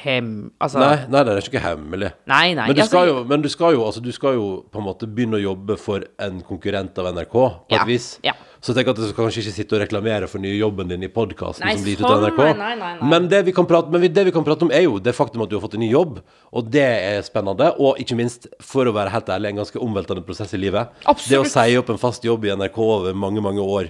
[0.03, 0.51] hem...
[0.61, 2.11] Altså Nei, nei, det er ikke hemmelig.
[2.29, 4.47] Nei, nei, Men du altså- skal jo, men du skal jo, altså, du skal jo
[4.71, 8.13] på en måte begynne å jobbe for en konkurrent av NRK, på Ja, et vis.
[8.25, 8.33] ja.
[8.61, 11.09] Så tenker at du skal kanskje ikke sitte og reklamere for nye jobben din i
[11.09, 12.37] podkasten som blir sånn, NRK.
[12.59, 13.09] nei, nei, nei.
[13.09, 15.41] Men det vi, prate, men vi- det vi kan prate om, er jo det faktum
[15.41, 16.19] at du har fått en ny jobb,
[16.53, 17.71] og det er spennende.
[17.79, 20.89] Og ikke minst, for å være helt ærlig, en ganske omveltende prosess i livet.
[21.09, 21.29] Absolutt.
[21.29, 23.89] Det å si opp en fast jobb i NRK over mange, mange år.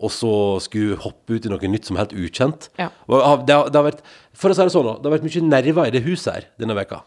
[0.00, 2.68] Og så skulle hoppe ut i noe nytt som er helt ukjent.
[2.78, 2.88] Ja.
[3.08, 4.00] Det, har, det har vært
[4.32, 6.76] For å si det sånn, det har vært mye nerver i det huset her denne
[6.76, 7.02] veka.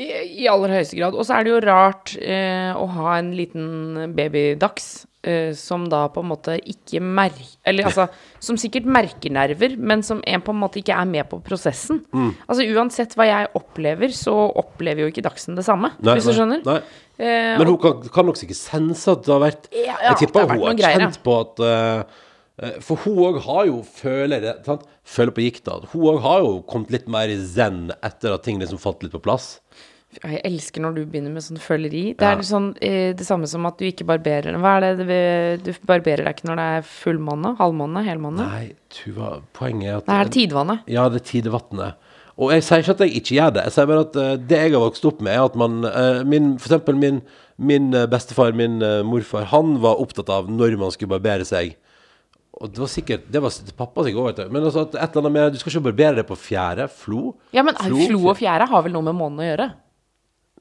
[0.00, 0.06] I,
[0.44, 1.14] I aller høyeste grad.
[1.16, 6.04] Og så er det jo rart eh, å ha en liten babydags eh, som da
[6.12, 8.06] på en måte ikke merker Eller altså,
[8.42, 12.02] som sikkert merker nerver, men som en på en måte ikke er med på prosessen.
[12.12, 12.32] Mm.
[12.46, 16.34] Altså uansett hva jeg opplever, så opplever jo ikke Dagsen det samme, Nei, hvis du
[16.36, 16.64] skjønner.
[16.66, 16.80] Nei.
[17.20, 20.48] Eh, Men hun kan, kan nok sikkert sense at det har vært Ja, Jeg tipper
[20.48, 24.86] hun har greier, kjent på at eh, For hun òg har jo føler det sant?
[25.10, 25.78] Føler på gikk da.
[25.92, 29.12] Hun òg har jo kommet litt mer i zen etter at ting liksom falt litt
[29.12, 29.58] på plass.
[30.18, 32.16] Jeg elsker når du begynner med sånn føleri.
[32.18, 32.32] Det Ja.
[32.34, 35.72] er sånn, eh, det samme som at du ikke barberer Hva er det det- du
[35.86, 37.56] barberer deg ikke når det er fullmåne?
[37.58, 38.04] Halvmåne?
[38.04, 38.36] Helmåne?
[38.38, 40.80] Nei, Tuva, poenget er at Det er tidvannet.
[40.88, 41.94] Ja, det er tidevannet.
[42.36, 43.62] Og jeg sier ikke at jeg ikke gjør det.
[43.64, 46.24] Jeg sier bare at eh, det jeg har vokst opp med, er at man eh,
[46.24, 47.22] min, For eksempel min,
[47.58, 51.76] min bestefar, min morfar, han var opptatt av når man skulle barbere seg.
[52.60, 54.50] Og det var sikkert Det var pappa sikkert òg.
[54.50, 56.90] Men altså et eller annet med Du skal ikke barbere deg på fjære.
[56.90, 57.36] Flo.
[57.52, 59.72] Ja, men flo og fjære har vel noe med månen å gjøre?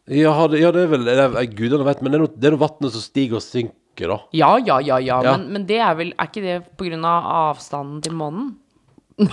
[0.10, 2.50] Ja, det, ja, det er vel det er, Gudene vet, men det er noe, det
[2.50, 4.17] er noe vannet som stiger og synker, da.
[4.34, 5.36] Ja, ja, ja, ja, Ja.
[5.38, 8.54] Men, men det er vel Er ikke det på grunn av avstanden til månen?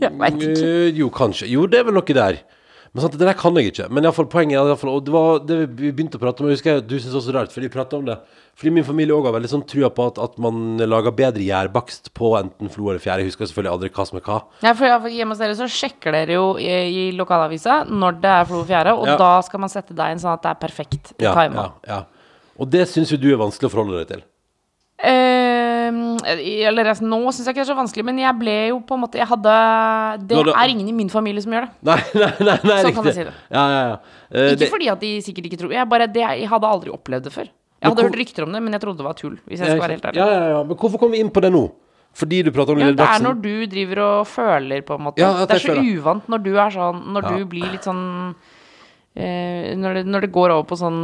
[0.00, 0.64] Jeg vet ikke.
[0.66, 1.50] Eh, Jo, kanskje.
[1.52, 2.40] Jo, det er vel noe der.
[2.92, 3.84] Men sant, det der kan jeg ikke.
[3.94, 6.42] Men i fall, poenget er i fall, Og det var det vi begynte å prate
[6.42, 8.16] om, jeg husker du syntes også rart, fordi vi pratet om det.
[8.58, 12.10] Fordi min familie òg har veldig sånn trua på at, at man lager bedre gjærbakst
[12.18, 13.22] på enten flo eller fjære.
[13.22, 14.40] Jeg husker selvfølgelig aldri hva som er hva.
[14.66, 18.50] Ja, for hjemme hos dere så sjekker dere jo i, i lokalavisa når det er
[18.50, 19.16] flo og fjære, og Ja.
[19.22, 21.70] da skal man sette deg inn sånn at det er perfekt Ja, tima.
[21.86, 22.02] ja, ja.
[22.60, 24.26] Og det syns jo du er vanskelig å forholde deg til.
[26.26, 28.80] Eh, eller altså, nå syns jeg ikke det er så vanskelig, men jeg ble jo
[28.86, 29.54] på en måte Jeg hadde
[30.28, 31.72] Det Nå, er ingen i min familie som gjør det.
[31.88, 33.34] Nei, nei, nei, nei Sånn kan jeg si det.
[33.50, 33.96] Ja, ja, ja.
[34.30, 36.90] Uh, Ikke det- fordi at de sikkert ikke tror Jeg, bare, det, jeg hadde aldri
[36.94, 37.48] opplevd det før.
[37.80, 39.38] Jeg hadde hørt rykter om det, men jeg trodde det var tull.
[39.48, 40.20] Hvis jeg ja, skal være helt ærlig.
[40.20, 40.62] Ja, ja, ja.
[40.68, 41.62] Men hvorfor kom vi inn på det nå?
[42.20, 45.04] Fordi du prater om Ja, Lille det er når du driver og føler, på en
[45.06, 45.22] måte.
[45.22, 47.36] Ja, det er så uvant når du er sånn Når Ja.
[47.38, 48.34] du blir litt sånn
[49.14, 51.00] eh, når, det, når det går over på sånn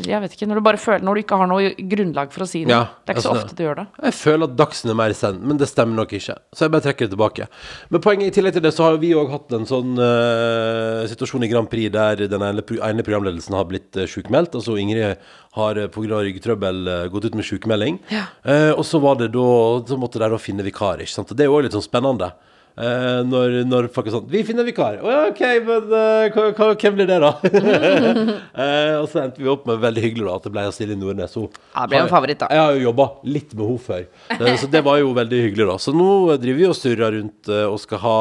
[0.00, 0.48] Jeg vet ikke.
[0.50, 2.74] Når du bare føler Når du ikke har noe grunnlag for å si noe.
[2.74, 3.86] Ja, det er ikke så altså, ofte du gjør det.
[4.08, 6.36] Jeg føler at Dagsen er mer send, men det stemmer nok ikke.
[6.54, 7.48] Så jeg bare trekker det tilbake.
[7.94, 11.46] Men poenget i tillegg til det, så har vi òg hatt en sånn uh, situasjon
[11.46, 14.56] i Grand Prix der den ene, ene programledelsen har blitt uh, sjukmeldt.
[14.58, 15.18] Altså Ingrid
[15.58, 16.22] har uh, pga.
[16.26, 18.00] ryggtrøbbel uh, gått ut med sjukmelding.
[18.14, 19.46] Eh, og så var det da
[19.88, 21.30] Så måtte de da finne vikar, ikke sant.
[21.30, 22.32] Og det er jo òg litt sånn spennende.
[22.74, 25.92] Eh, når, når folk er sånn 'Vi finner vikar.' Å ja, OK, men
[26.34, 27.30] hva, hvem blir det, da?
[27.38, 31.36] uh, og så endte vi opp med veldig hyggelig da at det ble Silje Nordnes.
[31.38, 32.48] Hun Ja, ble en favoritt, da.
[32.50, 35.78] Jeg har jo jobba litt med henne før, så det var jo veldig hyggelig, da.
[35.78, 36.10] Så nå
[36.42, 38.18] driver vi og surrer rundt og skal ha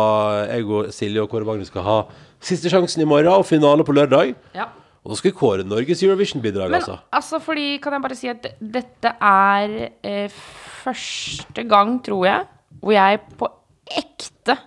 [0.53, 1.97] Jeg og Silje og Kåre Magnus skal ha
[2.43, 4.35] siste sjansen i morgen og finale på lørdag.
[4.53, 4.69] Ja.
[5.03, 6.99] Og da skal vi kåre Norges Eurovision-bidrag, altså.
[7.11, 10.31] altså, fordi Kan jeg bare si at dette er eh,
[10.83, 12.45] første gang, tror jeg,
[12.79, 13.49] hvor jeg på
[13.91, 14.57] ekte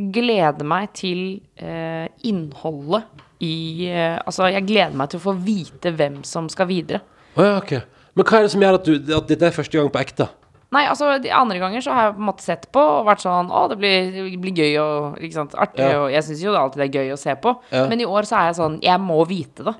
[0.00, 3.04] gleder meg til eh, innholdet
[3.44, 7.00] i eh, Altså, jeg gleder meg til å få vite hvem som skal videre.
[7.36, 7.74] Å ja, ok.
[8.16, 10.26] Men hva er det som gjør at, du, at dette er første gang på ekte?
[10.70, 13.24] Nei, altså, de andre ganger så har jeg på en måte sett på og vært
[13.24, 15.96] sånn Å, det blir, det blir gøy og ikke sant, artig, Ja.
[16.04, 17.54] og jeg syns jo det alltid er gøy å se på.
[17.74, 17.86] Ja.
[17.90, 19.74] Men i år så er jeg sånn Jeg må vite det.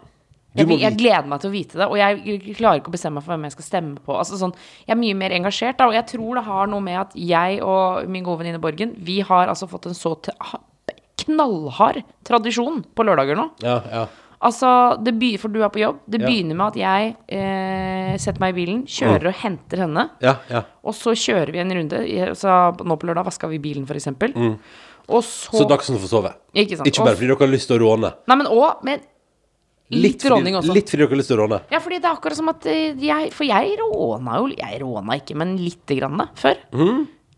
[0.57, 3.15] Jeg, vil- jeg gleder meg til å vite det, og jeg klarer ikke å bestemme
[3.21, 4.17] meg for hvem jeg skal stemme på.
[4.19, 4.55] Altså sånn,
[4.87, 7.61] Jeg er mye mer engasjert, da, og jeg tror det har noe med at jeg
[7.63, 10.17] og min gode venninne Borgen, vi har altså fått en så
[11.21, 13.51] knallhard tradisjon på lørdager nå.
[13.63, 14.07] Ja, ja.
[14.41, 14.97] Altså,
[15.39, 15.99] For du er på jobb.
[16.09, 16.27] Det Ja.
[16.27, 20.11] begynner med at jeg eh, setter meg i bilen, kjører og henter henne.
[20.23, 20.63] Ja, ja.
[20.83, 22.35] Og så kjører vi en runde.
[22.35, 22.49] Så
[22.83, 24.07] nå på lørdag vaska vi bilen, f.eks.
[24.07, 24.33] eksempel
[25.11, 25.59] Og så, Mm.
[25.59, 26.33] Så Dagsen får sove.
[26.55, 26.87] Ikke sant.
[26.87, 28.15] Ikke bare fordi dere har lyst til å råne.
[28.29, 29.01] Nei, men òg med
[29.91, 30.75] litt, også.
[30.75, 31.61] Litt fordi dere har lyst til å råne.
[31.71, 35.17] Ja, fordi det er akkurat som at eh, jeg For jeg råna jo Jeg råna
[35.19, 36.57] ikke, men lite grann da, før.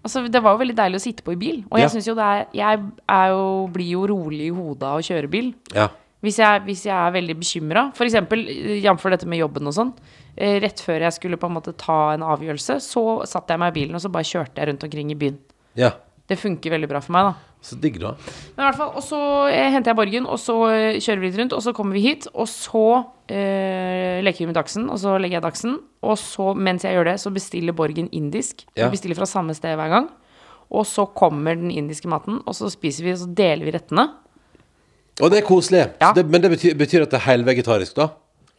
[0.03, 1.61] Altså, det var jo veldig deilig å sitte på i bil.
[1.71, 1.89] Og jeg Mm.
[1.89, 1.89] Ja.
[1.89, 5.31] synes jo det er Jeg er jo, blir jo rolig i hodet av å kjøre
[5.31, 5.55] bil.
[5.75, 5.89] Ja.
[6.23, 8.15] Hvis jeg, hvis jeg er veldig bekymra, f.eks.
[8.15, 9.03] jf.
[9.11, 9.93] dette med jobben og sånn.
[10.37, 13.73] eh, Rett før jeg skulle på en måte ta en avgjørelse, så satte jeg meg
[13.73, 15.39] i bilen og så bare kjørte jeg rundt omkring i byen.
[15.75, 15.91] Ja.
[16.33, 17.53] Det funker veldig bra for meg, da.
[17.63, 18.17] Så digg, da.
[18.57, 19.19] Men i hvert fall, og så
[19.53, 22.03] eh, henter jeg Borgen, og så eh, kjører vi litt rundt, og så kommer vi
[22.09, 22.87] hit, og så
[23.31, 27.13] eh, leker vi med Dagsen, og så legger jeg Dagsen, og så, mens jeg gjør
[27.13, 28.65] det, så bestiller Borgen indisk.
[28.75, 28.89] Ja.
[28.89, 30.11] Vi bestiller fra samme sted hver gang.
[30.73, 34.09] Og så kommer den indiske maten, og så spiser vi, og så deler vi rettene.
[35.21, 35.85] Og det er koselig.
[36.01, 36.11] Ja.
[36.17, 38.09] Det, men det betyr, betyr at det er helvegetarisk, da?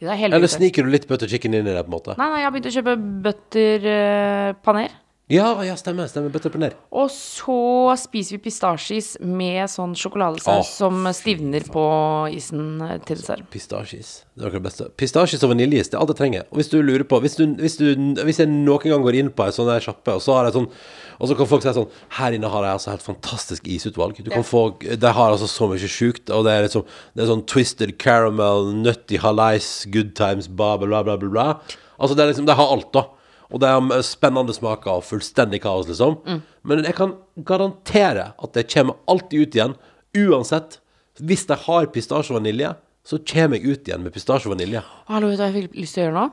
[0.00, 2.14] Det er Eller sniker du litt butter chicken inn i det, på en måte?
[2.18, 2.94] Nei, nei, jeg har begynt å kjøpe
[3.24, 4.94] butter uh, paner.
[5.32, 6.04] Ja, ja, stemmer.
[6.06, 6.74] stemmer på ned.
[6.92, 11.84] Og så spiser vi pistasjis med sånn sjokoladesaus Åh, som stivner på
[12.28, 13.46] isen eh, til dessert.
[13.48, 14.10] Pistasjis.
[14.34, 14.88] Det er noe av det beste.
[15.00, 16.44] Pistasjis og vaniljeis, det er alt jeg trenger.
[16.52, 19.32] Og hvis du lurer på Hvis, du, hvis, du, hvis jeg noen gang går inn
[19.32, 20.68] på ei sånn der sjappe, og så har jeg sånn
[21.14, 24.20] og så kan folk si sånn Her inne har jeg altså helt fantastisk isutvalg.
[24.20, 27.32] Du kan få De har altså så mye sjukt, og det er liksom Det er
[27.32, 31.48] sånn twisted caramel, nutty halais, good times, bla, bla, bla, bla, bla.
[31.96, 33.08] Altså, det er liksom De har alt, da.
[33.52, 36.16] Og det er spennende smaker og fullstendig kaos, liksom.
[36.64, 39.74] Men jeg kan garantere at det kommer alltid ut igjen,
[40.16, 40.78] uansett.
[41.20, 42.72] Hvis de har pistasje og vanilje,
[43.04, 44.80] så kommer jeg ut igjen med pistasje og vanilje.
[45.10, 46.26] Hallo, vet du hva jeg fikk lyst til å gjøre nå?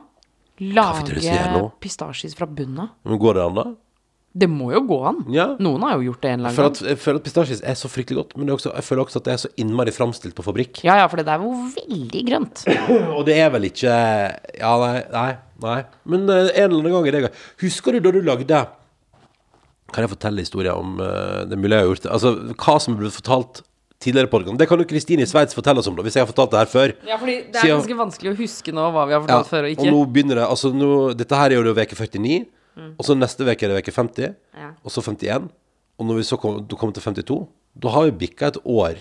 [0.72, 2.92] Lage pistasjes fra bunnen av.
[3.08, 3.64] Men går det an, da?
[4.32, 5.18] Det må jo gå an.
[5.32, 5.50] Ja.
[5.60, 6.88] Noen har jo gjort det en eller annen gang.
[6.88, 9.32] Jeg føler at pistasjis er så fryktelig godt, men også, jeg føler også at det
[9.34, 10.80] er så innmari framstilt på fabrikk.
[10.86, 12.62] Ja, ja, for det er jo veldig grønt.
[13.18, 15.26] og det er vel ikke Ja, nei, nei.
[15.64, 15.80] nei.
[16.08, 17.32] Men eh, en eller annen gang er det.
[17.60, 18.62] Husker du da du lagde
[19.92, 22.08] Kan jeg fortelle historier om uh, det mulig jeg har gjort?
[22.16, 23.60] Altså, hva som ble fortalt
[24.02, 26.30] tidligere på Det kan jo Kristine i Sveits fortelle oss om, da, hvis jeg har
[26.30, 26.94] fortalt det her før.
[27.06, 29.68] Ja, fordi det er ganske vanskelig å huske nå hva vi har fortalt ja, før
[29.68, 29.84] og ikke.
[29.84, 32.40] Og nå begynner det Altså, nå, dette her er jo uke 49.
[32.76, 32.92] Mm.
[32.96, 34.70] Og så neste uke er det uke 50, ja.
[34.82, 35.50] og så 51.
[35.98, 37.40] Og når vi så kommer kom til 52,
[37.82, 39.00] da har vi bikka et år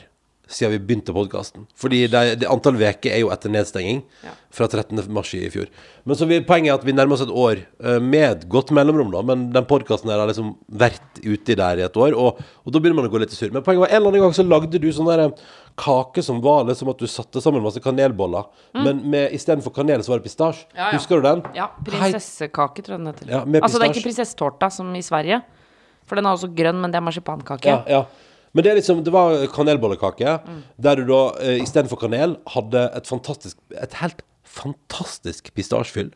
[0.52, 1.64] siden vi begynte podkasten.
[1.80, 4.34] Fordi det, det antall veker er jo etter nedstenging Ja.
[4.52, 5.00] fra 13.
[5.16, 5.70] mars i fjor.
[6.06, 9.12] Men så vi, poenget er at vi nærmer oss et år eh, med godt mellomrom,
[9.14, 9.22] da.
[9.26, 12.82] Men den podkasten her har liksom vært ute der i et år, og, og da
[12.82, 13.50] begynner man å gå litt sur.
[13.54, 15.46] Men poenget var en eller annen gang så lagde du sånn der eh,
[15.82, 20.12] kake som var liksom at du satte sammen masse kanelboller, men med istedenfor kanel så
[20.12, 20.66] var det pistasje.
[20.68, 20.76] Mm.
[20.76, 20.92] Ja, ja.
[20.98, 21.46] Husker du den?
[21.56, 23.32] Ja, prinsessekake, tror jeg den heter.
[23.32, 25.40] Ja, altså, det er ikke prinsessetårta som i Sverige.
[26.10, 27.72] For den er også grønn, men det er marsipankake.
[27.72, 28.04] Ja, ja.
[28.54, 30.40] Men det er liksom Det var kanelbollekake,
[30.78, 36.10] der du da eh, istedenfor kanel hadde et fantastisk Et helt fantastisk pistasjefyll,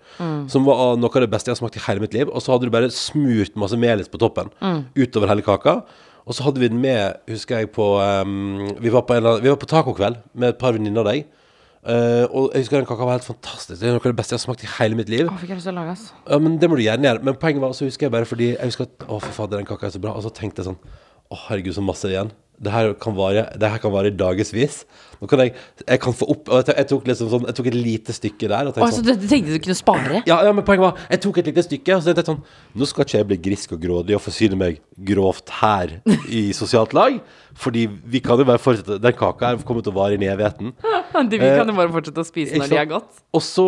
[0.51, 2.27] som var noe av det beste jeg har smakt i hele mitt liv.
[2.27, 4.51] Og så hadde du bare smurt masse melis på toppen
[4.97, 5.77] utover hele kaka.
[6.25, 9.51] Og så hadde vi den med, husker jeg, på um, vi, var på en, vi
[9.51, 11.27] var på tacokveld med et par venninner av deg.
[11.85, 13.77] Uh, og jeg husker den kaka var helt fantastisk.
[13.77, 15.29] Det er noe av det beste jeg har smakt i hele mitt liv.
[15.29, 16.07] Å, fikk jeg lyst til å lage, ass.
[16.25, 17.21] Ja, men det må du gjerne gjøre.
[17.29, 19.69] Men poenget var, så husker jeg bare fordi Jeg husker at Å, for fader, den
[19.69, 20.15] kaka er så bra.
[20.17, 20.81] Og så tenkte jeg sånn
[21.31, 22.33] Å, herregud, så masse igjen.
[22.55, 24.85] Det her kan vare Det her kan vare i dagevis.
[25.19, 25.53] Nå kan jeg
[25.87, 28.47] Jeg kan få opp Og jeg, jeg tok liksom sånn Jeg tok et lite stykke
[28.47, 28.69] der.
[28.69, 30.21] Og tenkte altså, sånn du, tenkte du kunne spare?
[30.29, 32.79] ja, ja, men poenget var Jeg tok et lite stykke, og så tenkte jeg sånn
[32.79, 35.97] Nå skal ikke jeg bli grisk og grådig og forsyne meg grovt her
[36.31, 37.17] i sosialt lag.
[37.59, 40.31] Fordi vi kan jo bare fortsette Den kaka her kommer til å vare inn i
[40.31, 40.71] evigheten.
[41.15, 43.21] Vi kan jo bare fortsette å spise når de er godt.
[43.35, 43.65] Og så,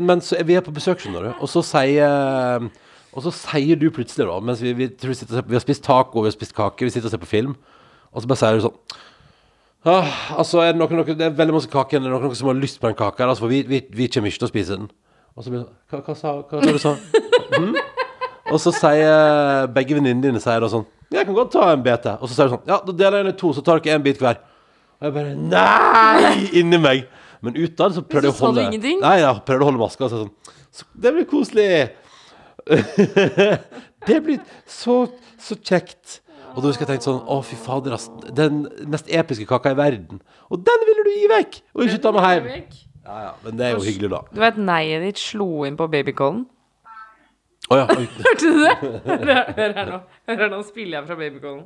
[0.00, 1.30] men så vi er på besøk, skjønner du.
[1.40, 2.66] Og så sier
[3.10, 6.22] Og så sier du plutselig, da, mens vi, vi, vi, sitter, vi har spist taco,
[6.22, 7.56] vi har spist kake, vi sitter og ser på film,
[8.14, 8.76] og så bare sier du sånn
[9.90, 12.50] ah, Altså, er det, noen, noen, det er veldig masse kake er det noen som
[12.52, 13.26] har lyst på den kaka?
[13.26, 14.90] Altså, for vi, vi, vi kommer ikke til å spise den.
[15.34, 16.94] Og så blir det sånn Hva, sa du sa?
[17.58, 17.74] Mm?
[18.50, 22.12] Og så sier begge venninnene dine sier da sånn Jeg kan godt ta en BT.
[22.18, 23.98] Og så sier du sånn Ja, da deler jeg den i to, så tar dere
[23.98, 24.40] en bit hver.
[25.00, 26.46] Og jeg bare Nei!
[26.60, 27.06] Inni meg.
[27.40, 28.66] Men utad så prøvde jeg å holde?
[29.00, 31.70] Nei, jeg prøvde å holde maska så sånn så, Det blir koselig.
[34.08, 34.96] det blir så,
[35.40, 36.20] så kjekt.
[36.50, 38.08] Og da husker jeg tenkte sånn Å, fy fader, ass.
[38.34, 40.22] Den mest episke kaka i verden.
[40.50, 41.60] Og den ville du gi vekk!
[41.76, 42.48] Og ikke ta med hjem.
[43.00, 44.22] Ja, ja, men det er jo hyggelig, da.
[44.30, 46.42] Du vet neiet ditt slo inn på babycallen?
[47.70, 47.86] Å ja.
[48.26, 48.74] Hørte du det?
[49.06, 50.00] Hør her nå.
[50.26, 51.64] Hør her nå spiller jeg fra babycallen.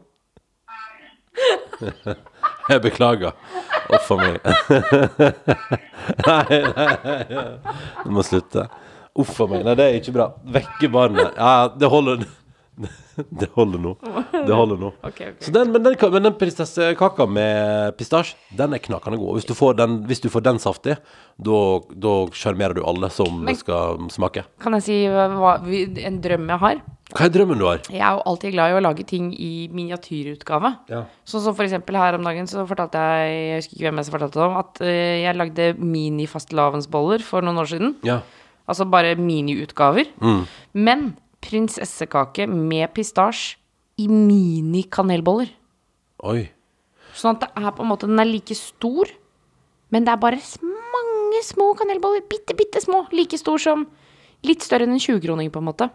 [2.65, 3.35] Jeg beklager.
[3.93, 4.37] Uff a meg.
[6.25, 7.43] nei, nei, nei.
[8.07, 8.65] Du må slutte.
[9.17, 9.65] Uff a meg.
[9.67, 10.31] Nei, det er ikke bra.
[10.57, 11.37] Vekke barnet.
[11.39, 12.25] Ja, det holder.
[13.31, 13.93] Det holder nå.
[14.35, 14.89] Det holder nå.
[15.07, 15.37] Ok, ok.
[15.47, 19.37] Så den, men den, men den prinsessekaka med pistasje, den er knakende god.
[19.37, 20.97] Hvis du får den, hvis du får den saftig,
[21.39, 24.43] da sjarmerer du alle som Men- skal smake.
[24.59, 26.83] Kan jeg si hva, en drøm jeg har?
[27.15, 27.79] Hva er drømmen du har?
[27.93, 30.75] Jeg er jo alltid glad i å lage ting i miniatyrutgave.
[30.91, 31.05] Ja.
[31.29, 34.11] Sånn som for eksempel her om dagen så fortalte jeg Jeg husker ikke hvem jeg
[34.17, 37.95] fortalte det om, at eh, jeg lagde mini-fastelavnsboller for noen år siden.
[38.03, 38.19] Ja.
[38.69, 40.09] Altså bare miniutgaver.
[40.23, 40.45] Mm.
[40.87, 41.05] Men
[41.45, 43.59] prinsessekake med pistasje
[44.01, 45.51] i mini-kanelboller.
[46.25, 46.47] Oi.
[47.15, 49.11] Sånn at det er på en måte Den er like stor,
[49.95, 50.41] men det er bare
[50.95, 52.25] mange små kanelboller.
[52.31, 53.05] Bitte, bitte små.
[53.15, 53.87] Like stor som
[54.45, 55.87] Litt større enn en 20-kroning, på en måte.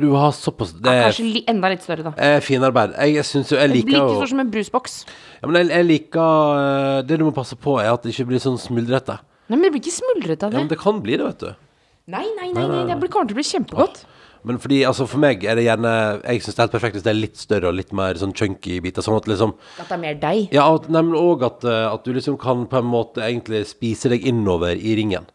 [0.00, 2.12] Du har såpass Det er, Kanskje li, enda litt større, da.
[2.18, 2.96] er finarbeid.
[2.96, 4.94] Jeg, jeg syns jo Jeg liker Like stor som en brusboks.
[5.38, 8.26] ja, Men jeg, jeg liker eh, Det du må passe på, er at det ikke
[8.32, 9.20] blir sånn smuldrete.
[9.46, 11.67] Nei, men det blir ikke smuldret av Ja, men det kan bli det, vet du.
[12.08, 14.04] Nei, nei, nei, nei, det blir- kommer til å bli kjempegodt.
[14.46, 17.02] Men fordi, altså for meg er det gjerne Jeg syns det er helt perfekt hvis
[17.04, 19.02] det er litt større og litt mer sånn chunky biter.
[19.02, 20.48] Sånn at liksom At det er mer deg.
[20.54, 23.66] Ja, at, nei, men òg at, eh, at du liksom kan på en måte egentlig
[23.66, 25.26] spise deg innover i ringen.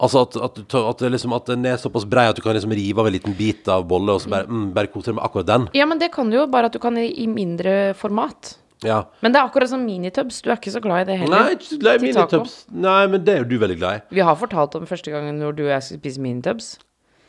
[0.00, 2.40] Altså at, at, du tar- at, det liksom, at den er såpass brei at du
[2.40, 5.10] kan liksom rive av en liten bit av bolle og så bare, mm, bare kose
[5.10, 5.68] deg med akkurat den.
[5.74, 8.54] Ja, men det kan du jo, bare at du kan i, i mindre format.
[8.86, 9.02] Ja.
[9.20, 10.40] Men det er akkurat som minitubs.
[10.42, 11.48] Du er ikke så glad i det heller.
[11.50, 12.38] Nei, ikke glad i Til taco.
[12.40, 12.54] minitubs.
[12.72, 14.04] Nei, men det er jo du veldig glad i.
[14.16, 16.70] Vi har fortalt om første gangen når du og jeg skulle spise minitubs.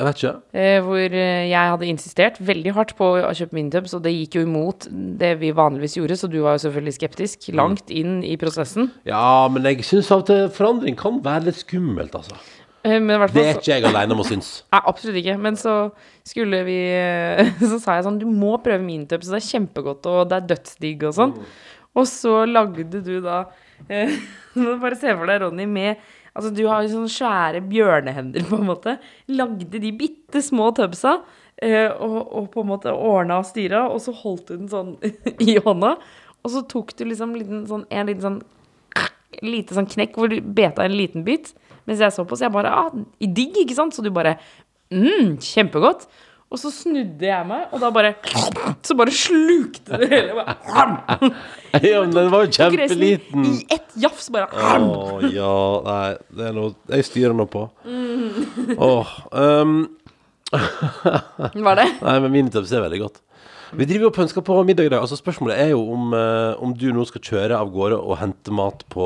[0.01, 0.31] Jeg vet ikke.
[0.57, 4.39] Eh, hvor eh, jeg hadde insistert veldig hardt på å kjøpe minitubs, og det gikk
[4.39, 7.49] jo imot det vi vanligvis gjorde, så du var jo selvfølgelig skeptisk.
[7.51, 7.57] Mm.
[7.59, 8.89] Langt inn i prosessen.
[9.05, 12.39] Ja, men jeg syns at og forandring kan være litt skummelt, altså.
[12.83, 14.51] Eh, men hvert fall, Det er ikke jeg aleine om å synes.
[14.73, 15.35] Nei, absolutt ikke.
[15.41, 15.75] Men så
[16.27, 20.23] skulle vi eh, Så sa jeg sånn Du må prøve minitubs, det er kjempegodt, og
[20.31, 21.35] det er dødsdigg og sånn.
[21.97, 23.43] Og så lagde du da
[23.87, 24.15] eh,
[24.83, 28.69] bare se for deg Ronny med Altså, du har jo sånne svære bjørnehender, på en
[28.69, 28.93] måte.
[29.35, 31.17] Lagde de bitte små tubsa.
[31.59, 34.93] eh, og, og på en måte ordna og styra, og så holdt du den sånn
[35.43, 35.97] i hånda.
[36.39, 38.39] Og så tok du liksom liten, sånn, en liten sånn
[39.43, 41.51] lite sånn knekk hvor du beta en liten bit.
[41.89, 43.95] Mens jeg så på, så jeg bare ah, digg, ikke sant?
[43.95, 44.37] Så du bare
[44.93, 46.07] mm, kjempegodt.
[46.51, 48.09] Og så snudde jeg meg, og da bare
[48.83, 50.35] Så bare slukte det hele.
[50.35, 51.29] Bare,
[51.79, 53.45] Ja, men den var jo kjempeliten.
[53.47, 54.49] I ett jafs, bare.
[54.51, 55.55] Å ja,
[55.87, 57.63] nei, det er noe Jeg styrer nå på.
[58.75, 59.15] Åh.
[59.31, 59.77] um,
[61.55, 61.87] Var det?
[62.07, 63.21] nei, men minitubs er veldig godt.
[63.71, 64.99] Vi driver og pønsker på middag i dag.
[65.05, 68.51] Altså Spørsmålet er jo om, eh, om du nå skal kjøre av gårde og hente
[68.51, 69.05] mat på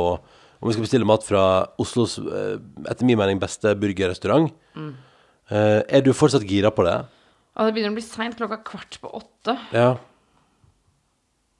[0.61, 1.41] Om vi skal bestille mat fra
[1.81, 2.57] Oslos, eh,
[2.89, 4.51] etter min mening, beste burgerrestaurant.
[4.75, 6.95] Eh, er du fortsatt gira på det?
[7.55, 9.57] Ja, det begynner å bli seint, klokka kvart på åtte.
[9.75, 9.95] Ja.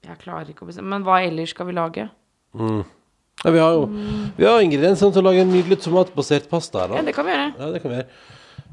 [0.06, 0.90] Jeg klarer ikke å bestemme.
[0.92, 2.08] Men hva ellers skal vi lage?
[2.56, 3.82] ja vi har jo
[4.38, 7.32] Vi har ingrediensene til å lage en nydelig tomatbasert pasta her, Ja, det kan vi
[7.32, 7.52] gjøre.
[7.58, 8.08] Ja, det kan vi gjøre.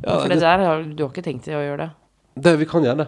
[0.03, 1.91] Ja, For det det, der, har- du har ikke tenkt til å gjøre det?
[2.43, 3.07] det, vi kan gjøre det.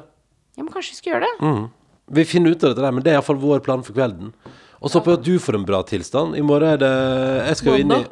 [0.58, 1.70] Ja, men kanskje vi skal gjøre det?
[2.16, 4.34] Vi finner ut av dette der, men det er iallfall vår plan for kvelden.
[4.86, 6.36] Og så håper jeg at du får en bra tilstand.
[6.38, 6.92] I morgen er det
[7.50, 8.06] Jeg skal jo inn i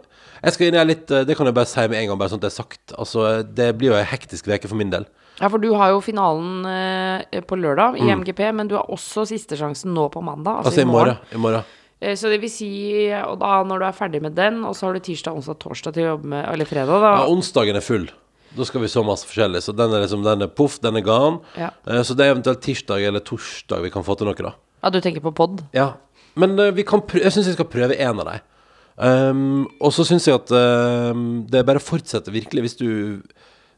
[0.43, 2.41] jeg skal inn i litt Det kan jeg bare si med en gang, bare sånn
[2.41, 2.93] at det er sagt.
[2.99, 5.05] Altså, det blir jo ei hektisk uke for min del.
[5.39, 8.01] Ja, for du har jo finalen eh, på lørdag Mm.
[8.03, 10.57] i MGP, men du har også sistesjansen nå på mandag.
[10.65, 11.17] Altså, Altså i morgen.
[11.31, 11.63] I morgen.
[12.01, 14.87] Eh, Så det vil si, og da når du er ferdig med den, og så
[14.89, 17.13] har du tirsdag, onsdag, torsdag til å jobbe med, eller fredag, da.
[17.23, 18.09] Ja, onsdagen er full.
[18.57, 19.63] Da skal vi så masse forskjellig.
[19.63, 21.39] Så den er liksom Den er poff, den er gan.
[21.57, 21.69] Ja.
[21.87, 24.53] Eh, Så det er eventuelt tirsdag eller torsdag vi kan få til noe, da.
[24.83, 25.63] Ja, du tenker på pod?
[25.73, 25.93] Ja,
[26.39, 28.49] men uh, vi kan prø jeg syns vi skal prøve en av dem.
[28.93, 31.13] Um, og så syns jeg at uh,
[31.49, 32.89] det bare å fortsette virkelig hvis du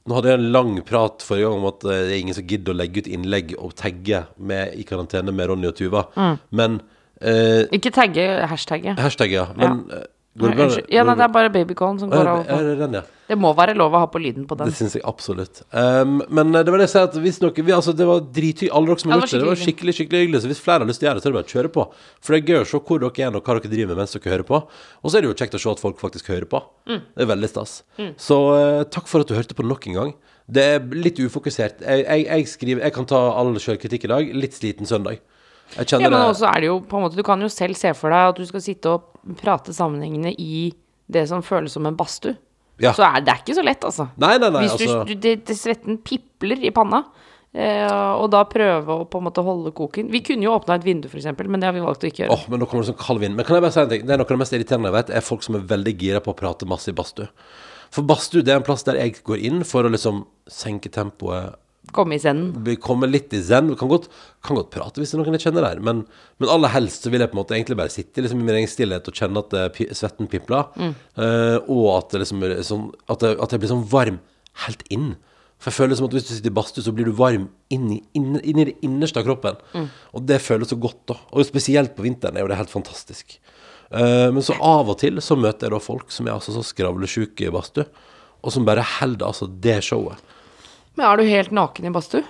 [0.05, 2.45] Nå hadde jeg en lang prat forrige gang om at eh, det er ingen som
[2.45, 6.03] gidder å legge ut innlegg og tagge med, i karantene med Ronny og Tuva.
[6.53, 6.75] Men
[7.23, 8.95] Uh, Ikke tagge, hashtagge.
[8.99, 9.45] Hashtagge, ja.
[9.55, 10.03] Men eh,
[10.35, 10.65] det bra?
[10.67, 10.87] Unnskyld.
[10.91, 12.41] Ja, nei, det er bare babycallen som går av.
[12.47, 13.03] det er den, ja.
[13.25, 14.69] Det må være lov å ha på lyden på den.
[14.69, 15.63] Det syns jeg absolutt.
[15.71, 18.19] Um, men eh, det var det jeg sa, at hvis noe vi, altså, Det var
[18.21, 18.73] drithyggelig.
[18.77, 20.41] Alle dere som har Ja, det gjort det, det var var skikkelig skikkelig hyggelig.
[20.43, 21.71] Så hvis flere har lyst til å gjøre det, så er det bare å kjøre
[21.77, 21.87] på.
[22.21, 24.13] For det er gøy å se hvor dere er og hva dere driver med mens
[24.17, 24.61] dere hører på.
[25.01, 26.61] Og så er det jo kjekt å se at folk faktisk hører på.
[26.91, 27.01] Mm.
[27.01, 27.77] Det er veldig stas.
[28.27, 30.15] Så eh, takk for at du hørte på nok en gang.
[30.45, 31.81] Det er litt ufokusert.
[31.81, 34.35] Jeg, jeg, jeg skriver Jeg kan ta all sjølkritikk i dag.
[34.37, 35.23] Litt sliten søndag.
[35.73, 37.91] Jeg Ja, men også er det jo på en måte Du kan jo selv se
[37.97, 40.69] for deg at du skal sitte og prate sammenhengende i
[41.11, 42.35] det som føles som en badstue.
[42.81, 42.91] Ja.
[42.93, 44.09] Så er det er ikke så lett, altså.
[44.19, 44.65] Nei, nei, nei.
[44.65, 47.03] Hvis du, Altså, du det, det svetten pipler i panna,
[47.55, 47.87] eh,
[48.19, 51.07] og da prøve å på en måte holde koken Vi kunne jo åpna et vindu,
[51.07, 52.35] f.eks., men det har vi valgt å ikke gjøre.
[52.35, 53.37] Åh, men nå kommer det sånn kald vind.
[53.37, 54.03] Men kan jeg bare si en ting?
[54.05, 56.23] Det er noe av det mest irriterende jeg vet, er folk som er veldig gira
[56.25, 57.29] på å prate masse i badstue.
[57.95, 61.55] For badstue er en plass der jeg går inn for å liksom senke tempoet,
[61.95, 62.51] Komme i scenen.
[62.65, 63.69] Vi kommer litt i zen.
[63.71, 64.09] Vi kan godt,
[64.45, 66.03] kan godt prate hvis det er noen jeg kjenner der, men,
[66.41, 68.59] men aller helst så vil jeg på en måte egentlig bare sitte liksom i min
[68.59, 73.39] egen stillhet og kjenne at svetten pipler, eh, og at, det liksom sånn, at, jeg,
[73.39, 74.19] at jeg blir sånn varm
[74.65, 75.15] helt inn.
[75.55, 77.87] For jeg føler som at hvis du sitter i badstue, så blir du varm inn
[77.95, 79.55] i, inn, inn i det innerste av kroppen.
[80.13, 81.15] Og det føles så godt, da.
[81.31, 83.37] Og spesielt på vinteren er jo det helt fantastisk.
[83.89, 86.63] Uh, men så av og til så møter jeg da folk som er altså så
[86.65, 87.87] skravlesjuke i badstue,
[88.45, 90.21] og som bare holder altså det showet.
[90.95, 92.23] Men er du helt naken i badstue?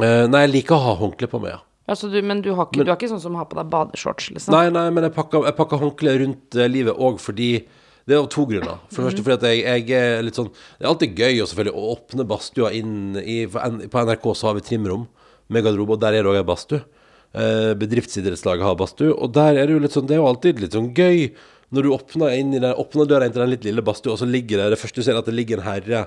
[0.00, 1.60] Eh, nei, jeg liker å ha håndkle på meg, ja.
[1.92, 4.28] Altså, du, men du, har ikke, du er ikke sånn som har på deg badeshorts,
[4.32, 4.54] liksom?
[4.54, 7.48] Nei, nei, men jeg pakker, jeg pakker håndkle rundt eh, livet òg fordi
[8.06, 8.78] Det er av to grunner.
[8.90, 11.48] For det første fordi at jeg, jeg er litt sånn Det er alltid gøy å
[11.50, 15.04] selvfølgelig å åpne badstua inn i for N- På NRK så har vi trimrom
[15.52, 16.80] med garderobe, og der er det òg ei badstue.
[17.34, 20.62] Eh, bedriftsidrettslaget har badstue, og der er det jo litt sånn Det er jo alltid
[20.62, 21.26] litt sånn gøy
[21.72, 24.20] når du åpner, inn i den, åpner døra inn til den litt lille badstua, og
[24.22, 26.02] så ligger det Det første du ser, er at det ligger en herre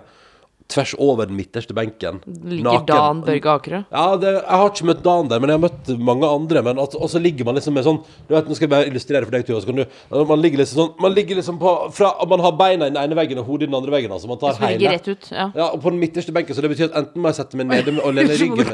[0.72, 2.20] tvers over den midterste benken.
[2.26, 3.82] Ligger Dan Børge Akerø?
[3.92, 6.64] Ja, det, jeg har ikke møtt Dan der, men jeg har møtt mange andre.
[6.66, 8.90] Men at, og så ligger man liksom med sånn Du vet, Nå skal jeg bare
[8.90, 9.86] illustrere for deg, Tuva.
[10.26, 13.18] Man ligger liksom sånn Man ligger liksom på fra, Man har beina i den ene
[13.18, 14.16] veggen og hodet i den andre veggen.
[14.16, 15.30] Altså man tar hele ligger rett ut.
[15.32, 15.48] Ja.
[15.56, 17.70] Ja, og på den midterste benken, så det betyr at enten må jeg sette meg
[17.70, 18.74] nede og lene ryggen min.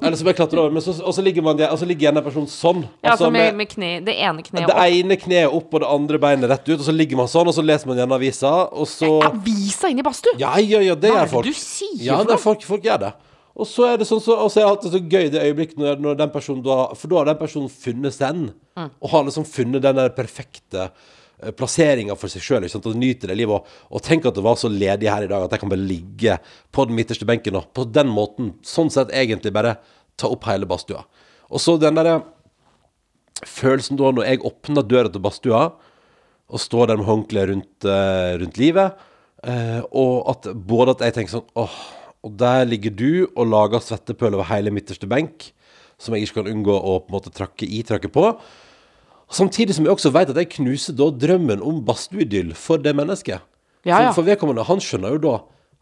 [0.00, 0.74] Eller så må jeg klatre over.
[0.76, 2.84] Men så, og så ligger man der, og så ligger en person sånn.
[3.02, 4.72] Ja, altså med, med kne, det ene kneet opp.
[4.72, 7.50] det ene kneet opp og det andre beinet rett ut, og så ligger man sånn,
[7.50, 10.36] og så leser man gjennom avisa, og så Avisa inn i badstue!
[10.40, 11.46] Ja, ja, ja, det Hva er gjør det folk.
[11.46, 13.12] du sier ja, det er folk, folk gjør det.
[13.56, 15.78] Og så er det sånn så, og så er det alltid så gøy det øyeblikket
[15.80, 18.90] når, når den personen da For da har den personen funnet den, Mm.
[19.00, 20.90] og har liksom funnet den der perfekte
[21.40, 23.54] eh, plasseringa for seg sjøl og nyter det livet.
[23.56, 23.64] Og,
[23.96, 26.34] og tenk at det var så ledig her i dag at jeg kan bare ligge
[26.70, 29.78] på den midterste benken og på den måten sånn sett egentlig bare
[30.20, 31.06] ta opp hele badstua.
[31.48, 32.18] Og så den derre
[33.46, 35.64] følelsen da når jeg åpner døra til badstua
[36.46, 38.92] og står der med håndkle rundt, eh, rundt livet,
[39.44, 41.76] eh, og at både at jeg tenker sånn åh,
[42.26, 45.50] og der ligger du og lager svettepøl over hele midterste benk,
[45.98, 48.30] som jeg ikke kan unngå å på en måte trakke i, trakke på.
[49.32, 53.42] Samtidig som jeg også vet at jeg knuser da drømmen om badstueidyll for det mennesket.
[53.86, 54.10] Ja, ja.
[54.10, 55.34] For, for vedkommende, han skjønner jo da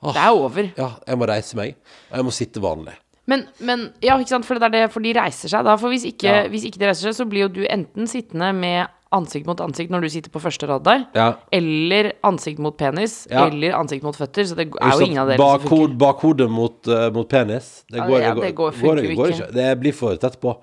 [0.04, 0.68] åh, Det er over.
[0.76, 1.74] Ja, jeg må reise meg,
[2.10, 2.94] og jeg må sitte vanlig.
[3.24, 5.78] Men, men ja, ikke sant, for det er det, for de reiser seg da.
[5.80, 6.42] For hvis ikke, Ja.
[6.52, 9.90] hvis ikke de reiser seg, så blir jo du enten sittende med ansikt mot ansikt
[9.94, 11.28] når du sitter på første rad der, Ja.
[11.54, 13.46] eller ansikt mot penis, Ja.
[13.48, 14.44] eller ansikt mot føtter.
[14.50, 15.98] Så det er jo ingen av delene som funker.
[15.98, 17.84] bakhodet mot, uh, mot penis.
[17.90, 19.52] Det går, ja, det det går, går- funker går, ikke.
[19.54, 20.56] Det blir for tett på.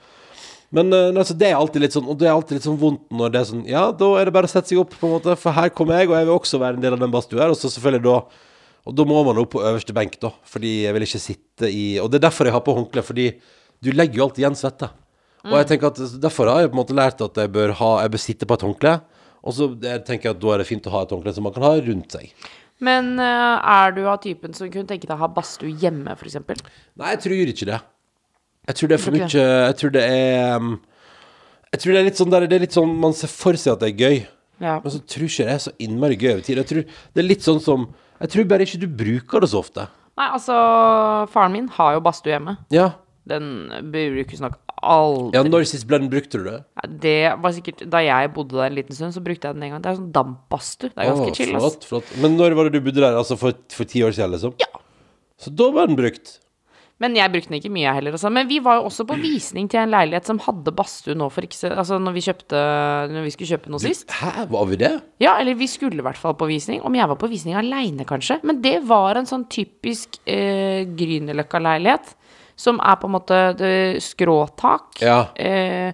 [0.71, 3.01] Men uh, altså, det er alltid litt sånn Og det er alltid litt sånn vondt
[3.11, 5.15] når det er sånn Ja, da er det bare å sette seg opp, på en
[5.19, 5.37] måte.
[5.37, 7.49] For her kommer jeg, og jeg vil også være en del av den badstua her.
[7.51, 8.21] Og så selvfølgelig da
[8.87, 10.31] Og da må man opp på øverste benk, da.
[10.47, 13.33] Fordi jeg vil ikke sitte i Og det er derfor jeg har på håndkle, fordi
[13.83, 14.89] du legger jo alltid igjen svette.
[15.47, 17.91] Og jeg tenker at derfor har jeg på en måte lært at jeg bør ha
[18.03, 18.95] Jeg bør sitte på et håndkle.
[19.41, 21.47] Og så jeg tenker jeg at da er det fint å ha et håndkle som
[21.47, 22.29] man kan ha rundt seg.
[22.81, 26.37] Men eh, er du av typen som kunne tenke deg å ha badstue hjemme, f.eks.?
[26.97, 27.79] Nei, jeg tror ikke det.
[28.69, 30.75] Jeg tror det er for mye Jeg tror det er um,
[31.73, 33.73] Jeg tror det er litt sånn der Det er litt sånn Man ser for seg
[33.73, 34.19] at det er gøy,
[34.61, 34.75] Ja.
[34.83, 36.61] men så tror ikke jeg det er så innmari gøy over tid.
[36.61, 37.87] Jeg tror det er litt sånn som
[38.19, 39.87] Jeg tror bare ikke du bruker det så ofte.
[40.19, 40.53] Nei, altså,
[41.33, 42.53] faren min har jo badstue hjemme.
[42.69, 42.91] Ja.
[43.25, 43.47] Den
[43.89, 45.37] brukes nok aldri.
[45.37, 46.51] ja når sist ble den brukt, tror du?
[46.57, 49.63] Ja, Det var sikkert Da jeg bodde der en liten stund, så brukte jeg den
[49.63, 49.81] en gang.
[49.85, 50.91] Det er sånn dampbadstue.
[50.93, 51.63] Det er ganske Å, chill, ass.
[51.63, 52.13] flott, flott.
[52.21, 53.17] Men når var det du bodde der?
[53.17, 54.55] Altså for, for ti år siden, liksom?
[54.61, 54.71] Ja.
[55.41, 56.37] Så da var den brukt.
[57.01, 58.13] Men jeg brukte den ikke mye, heller.
[58.13, 58.29] Altså.
[58.29, 61.41] Men vi var jo også på visning til en leilighet som hadde badstue nå for
[61.47, 62.59] ikke så Altså når vi kjøpte
[63.09, 64.05] Når vi skulle kjøpe noe sist.
[64.19, 64.91] Hæ, var vi det?
[65.23, 66.83] Ja, eller vi skulle i hvert fall på visning.
[66.85, 68.37] Om jeg var på visning aleine, kanskje.
[68.45, 72.13] Men det var en sånn typisk eh, Grünerløkka-leilighet.
[72.61, 73.43] Som er på en måte
[74.05, 75.01] skråtak.
[75.01, 75.21] Ja.
[75.35, 75.93] Eh,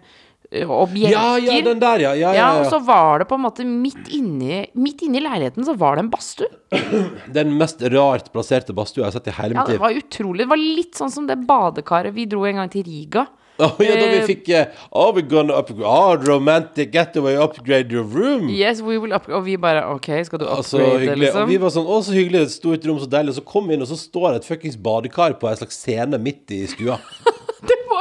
[0.64, 1.12] og bjelker.
[1.12, 2.12] Ja, ja, den der, ja.
[2.16, 5.66] Ja, Ja, ja, og så var det på en måte midt inni, midt inni leiligheten
[5.68, 6.48] så var det en badstue.
[7.36, 10.46] Den mest rart plasserte badstua jeg har sett i hele Ja, det var utrolig.
[10.46, 13.26] Det var litt sånn som det badekaret vi dro en gang til Riga.
[13.58, 17.92] Å, ja, da vi Eh, fikk eh, Oh, we're gonna upgrade Oh, romantic getaway, upgrade
[17.92, 18.50] your room.
[18.54, 21.16] Yes, we will upgrade Og vi bare OK, skal du Altså, upgrade, hyggelig.
[21.18, 21.50] Og liksom?
[21.50, 23.34] vi var sånn, å så hyggelig, et stort rom, så deilig.
[23.36, 25.80] Og så kom vi inn, og så står det et fuckings badekar på en slags
[25.82, 27.00] scene midt i stua.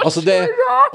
[0.06, 0.36] Altså det,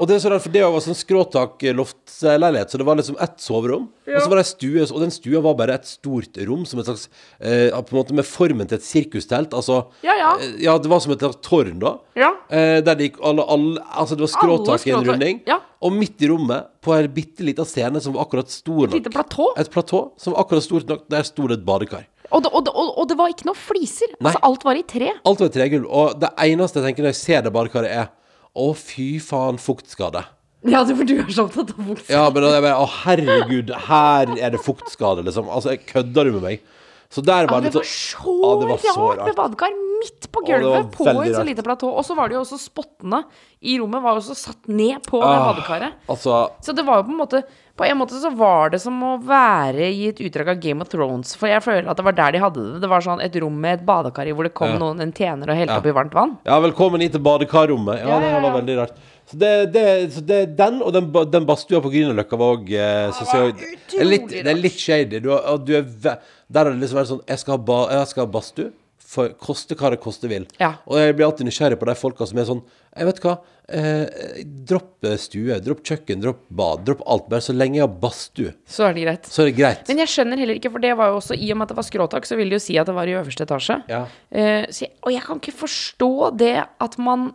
[0.00, 3.34] og det er så rart, for det var sånn skråtak-loftsleilighet, så det var liksom ett
[3.42, 3.88] soverom.
[4.08, 6.88] Og så var det stue, og den stua var bare et stort rom, som et
[6.88, 7.04] slags
[7.38, 9.54] eh, På en måte med formen til et sirkustelt.
[9.56, 10.30] Altså Ja, ja.
[10.42, 11.94] eh, ja, det var som et tårn, da.
[12.18, 12.32] Ja.
[12.50, 15.42] Eh, der det gikk alle, alle Altså, det var skråtak i en skråtak, runding.
[15.48, 15.60] ja.
[15.82, 19.10] Og midt i rommet, på en bitte lita scene som var akkurat stor nok lite
[19.10, 19.48] platå.
[19.58, 21.04] Et platå som var akkurat stort nok.
[21.10, 22.04] Der sto det et badekar.
[22.32, 24.12] Og det, og, det, og, og det var ikke noe fliser.
[24.20, 24.30] Nei.
[24.30, 25.10] Altså, alt var i tre.
[25.26, 25.88] Alt var i tregulv.
[25.90, 28.06] Og det eneste jeg tenker når jeg ser det badekaret, er
[28.52, 30.24] å, fy faen, fuktskade.
[30.68, 32.14] Ja, for du er så opptatt av fuktskade.
[32.14, 35.48] Ja, men da er jeg bare Å, herregud, her er det fuktskade, liksom.
[35.50, 36.68] Altså, jeg kødder du med meg?
[37.12, 39.74] Så der Ja, var det det var så, Ja, det var så rart med badekar
[40.02, 41.90] midt på det gulvet på et så lite platå.
[41.92, 43.24] Og så var det jo også spottene
[43.62, 45.52] i rommet var jo også satt ned på det Ah.
[45.52, 45.92] badekaret.
[46.08, 47.42] Altså Så det var jo på en måte
[47.76, 50.88] På en måte så var det som å være i et utdrag av Game of
[50.92, 51.34] Thrones.
[51.34, 52.80] For jeg føler at det var der de hadde det.
[52.82, 54.78] Det var sånn et rom med et badekar i hvor det kom Ja.
[54.78, 55.88] noen, en tjener og helte Ja.
[55.90, 56.36] i varmt vann.
[56.44, 58.00] Ja, velkommen hit til badekarrommet.
[58.00, 58.92] Ja, Ja, det ja, var veldig rart.
[59.32, 63.22] Så det, det, så det den og den, den badstua på Grünerløkka var òg eh,
[63.56, 65.22] det er litt, Det er litt shady.
[65.24, 66.18] Du, har- og du er ve
[66.52, 68.70] der har det liksom vært sånn Jeg skal ha, ba, jeg skal ha badstue.
[69.12, 70.46] For koste hva det koste vil.
[70.60, 70.70] Ja.
[70.88, 72.62] Og jeg blir alltid nysgjerrig på de folka som er sånn
[72.96, 73.34] Jeg vet hva.
[73.72, 77.26] Eh, dropp eh, stue, dropp kjøkken, dropp bad, dropp alt.
[77.32, 79.28] Bare så lenge jeg har badstue, Så er det greit.
[79.32, 79.84] så er det greit.
[79.88, 81.78] Men jeg skjønner heller ikke, for det var jo også I og med at det
[81.82, 83.78] var skråtak, så ville det jo si at det var i øverste etasje.
[83.92, 84.02] Ja.
[84.32, 86.10] Eh, så jeg, og jeg kan ikke forstå
[86.40, 86.54] det
[86.88, 87.30] at man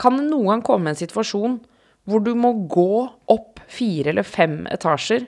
[0.00, 1.60] Kan det noen gang komme en situasjon
[2.04, 5.24] hvor du må gå opp fire eller fem etasjer,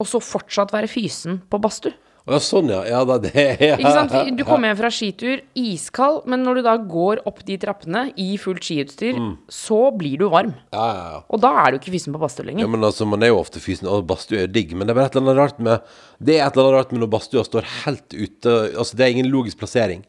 [0.00, 1.96] og så fortsatt være fysen på badstue?
[2.26, 2.80] Å ja, sånn, ja.
[2.90, 3.30] Ja, da, det
[3.62, 3.76] ja.
[3.76, 4.14] Ikke sant?
[4.34, 8.32] Du kommer hjem fra skitur, iskald, men når du da går opp de trappene i
[8.42, 10.50] fullt skiutstyr, så blir du varm.
[10.74, 11.20] Ja, ja, ja.
[11.30, 13.62] Og da er du ikke fysen på badstue Ja, men altså, Man er jo ofte
[13.62, 15.94] fysen, og badstue er jo digg, men det er bare et eller annet rart med
[16.18, 19.14] Det er et eller annet rart med når badstua står helt ute Altså, det er
[19.14, 20.02] ingen logisk plassering.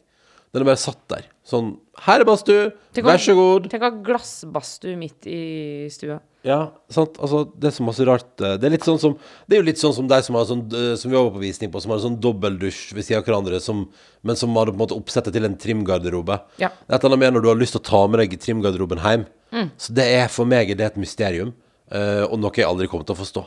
[0.54, 1.26] Den er bare satt der.
[1.44, 1.74] Sånn
[2.04, 2.70] Her er badstue,
[3.04, 3.66] vær så god.
[3.72, 6.20] Tenk å ha glassbadstue midt i stua.
[6.46, 7.18] Ja, sant.
[7.18, 8.28] Altså, det er så masse rart.
[8.40, 9.16] eh, Det er litt sånn som
[9.48, 11.42] Det er jo litt sånn som de som har sånn eh, Som vi var på
[11.42, 13.82] visning på, som har en sånn dobbeldusj ved siden av hverandre, som,
[14.22, 16.38] men som hadde på en måte oppsettet til en trimgarderobe.
[16.62, 16.70] Ja.
[16.70, 18.38] Det er et eller annet med når du har lyst til å ta med deg
[18.40, 19.26] trimgarderoben hjem.
[19.52, 19.70] Mm.
[19.76, 21.52] Så det er for meg det er et mysterium,
[21.90, 23.44] eh, og noe jeg aldri kommer til å forstå.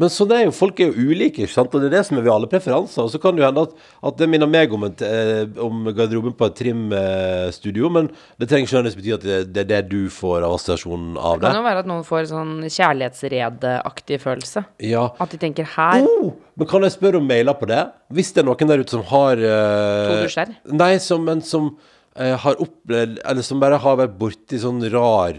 [0.00, 1.74] Men sånn er jo, folk er jo ulike, ikke sant?
[1.74, 3.04] og det er det som er ved alle preferanser.
[3.04, 3.74] Og så kan det jo hende at,
[4.08, 8.08] at det minner meg om, en, eh, om garderoben på et trimstudio, men
[8.40, 11.38] det trenger ikke nødvendigvis bety at det, det er det du får av assosiasjonen av
[11.38, 14.64] Det Det kan jo være at noen får sånn kjærlighetsredeaktig følelse.
[14.88, 15.06] Ja.
[15.22, 17.82] At de tenker her Oh, men kan jeg spørre om mailer på det?
[18.12, 20.54] Hvis det er noen der ute som har eh, To dusjer?
[20.72, 21.72] Nei, som, men som
[22.16, 25.38] eh, har opplevd Eller som bare har vært borti sånn rar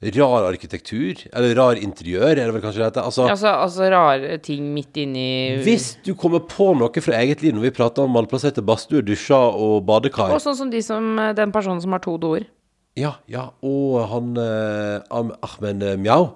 [0.00, 3.04] Rar arkitektur, eller rar interiør, er det vel kanskje det heter.
[3.04, 7.52] Altså, Altså, altså rare ting midt inni hvis du kommer på noe fra eget liv
[7.52, 11.52] når vi prater om malplasserte badstuer, dusjer og badekar Og sånn som de som den
[11.52, 12.48] personen som har to doer.
[12.96, 16.30] Ja, ja, og han eh, Ahmed eh, Mjau,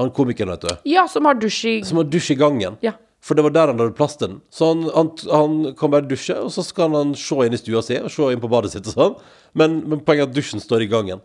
[0.00, 2.80] han komikeren, vet du, Ja, som har dusj i som har dusj i gangen.
[2.80, 2.94] Ja.
[3.22, 4.40] For det var der han hadde plass til den.
[4.50, 7.84] Så han, han, han kan bare dusje, og så skal han se inn i stua
[7.84, 9.14] si og se inn på badet sitt og sånn.
[9.54, 11.20] Men, men poenget er at dusjen står i gangen.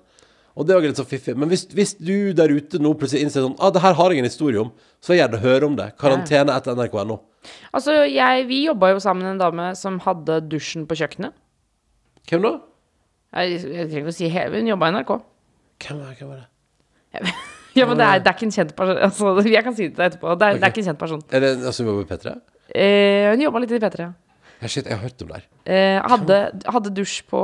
[0.58, 1.36] Og det er også litt så fiffig.
[1.38, 4.24] Men hvis, hvis du der ute nå plutselig innser sånn ah, det her har jeg
[4.24, 5.92] en historie om, så vil jeg gjerne høre om det.
[6.02, 7.20] Karantene etter nrk.no.
[7.78, 11.38] Altså, jeg, vi jobba jo sammen med en dame som hadde dusjen på kjøkkenet.
[12.28, 12.54] Hvem da?
[13.38, 15.14] Jeg, jeg trenger ikke å si hele, hun jobba i NRK.
[15.86, 17.36] Hvem er, hvem var det?
[17.78, 19.00] Ja, men det er, det er ikke en kjent person.
[19.06, 20.32] Altså, jeg kan si det til deg etterpå.
[20.34, 21.20] Det er, det er ikke en kjent person.
[21.30, 22.34] Er det altså, hun jobber i P3?
[22.74, 24.08] Eh, hun jobba litt i P3.
[24.08, 24.14] ja.
[24.66, 25.46] Shit, jeg har hørt om det her.
[25.70, 26.38] Eh, hadde,
[26.74, 27.42] hadde dusj på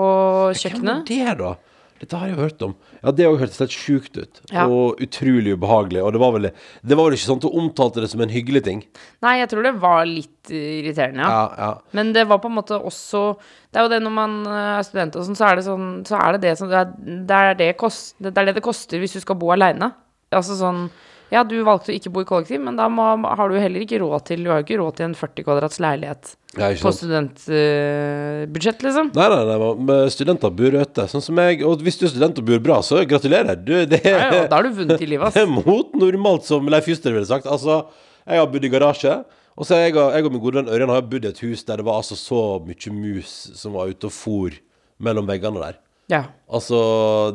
[0.58, 1.06] kjøkkenet.
[1.06, 1.73] Hvem er det, da?
[2.04, 2.74] Dette har jeg hørt om.
[3.00, 4.42] Ja, Det òg hørtes helt sjukt ut.
[4.52, 4.66] Ja.
[4.68, 6.02] Og utrolig ubehagelig.
[6.04, 6.50] Og det var, vel,
[6.84, 8.82] det var vel ikke sånn at du omtalte det som en hyggelig ting?
[9.24, 11.32] Nei, jeg tror det var litt eh, irriterende, ja.
[11.32, 11.70] Ja, ja.
[11.96, 13.24] Men det var på en måte også
[13.72, 15.88] Det er jo det når man eh, er student og sånn, så er det sånn
[16.10, 18.68] Så er det det som Det er det, er det, kost, det, er det det
[18.68, 19.94] koster hvis du skal bo aleine.
[20.36, 20.86] Altså sånn
[21.32, 24.04] Ja, du valgte å ikke bo i kollektiv, men da må, har du heller ikke
[24.04, 28.78] råd til Du har jo ikke råd til en 40 kvadrats leilighet Ja, på studentbudsjett,
[28.78, 29.08] uh, liksom.
[29.18, 31.64] Nei, nei, nei, men studenter bor ute, sånn som jeg.
[31.66, 33.58] Og hvis du er student og bor bra, så gratulerer.
[33.58, 36.46] Du, det er, Ja, ja, da har du vunnet i livet, det er mot normalt,
[36.46, 37.50] som Leif Juster ville sagt.
[37.50, 37.80] Altså,
[38.28, 39.16] jeg har bodd i garasje.
[39.54, 41.62] Og så har jeg, jeg og min gode venn Ørjan har bodd i et hus
[41.68, 44.56] der det var altså så mye mus som var ute og for
[45.04, 45.78] mellom veggene der.
[46.12, 46.24] Ja.
[46.50, 46.80] Altså,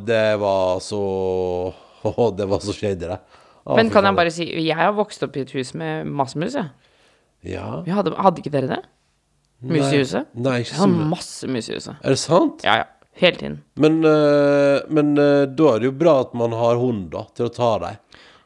[0.07, 1.03] det var så
[2.09, 3.19] Åh, det var så shady, det.
[3.67, 6.39] Ah, Men kan jeg bare si Jeg har vokst opp i et hus med masse
[6.39, 6.71] mus, jeg.
[7.55, 7.83] Ja.
[7.87, 8.81] Vi hadde, hadde ikke dere det?
[9.63, 9.91] Mus Nei.
[9.95, 10.29] i huset?
[10.39, 11.97] Nei, ikke Jeg har så masse mus i huset.
[12.05, 12.63] Er det sant?
[12.67, 12.89] Ja, ja.
[13.19, 13.57] Hele tiden.
[13.83, 17.49] Men, øh, men øh, da er det jo bra at man har hund, da, til
[17.49, 17.97] å ta deg.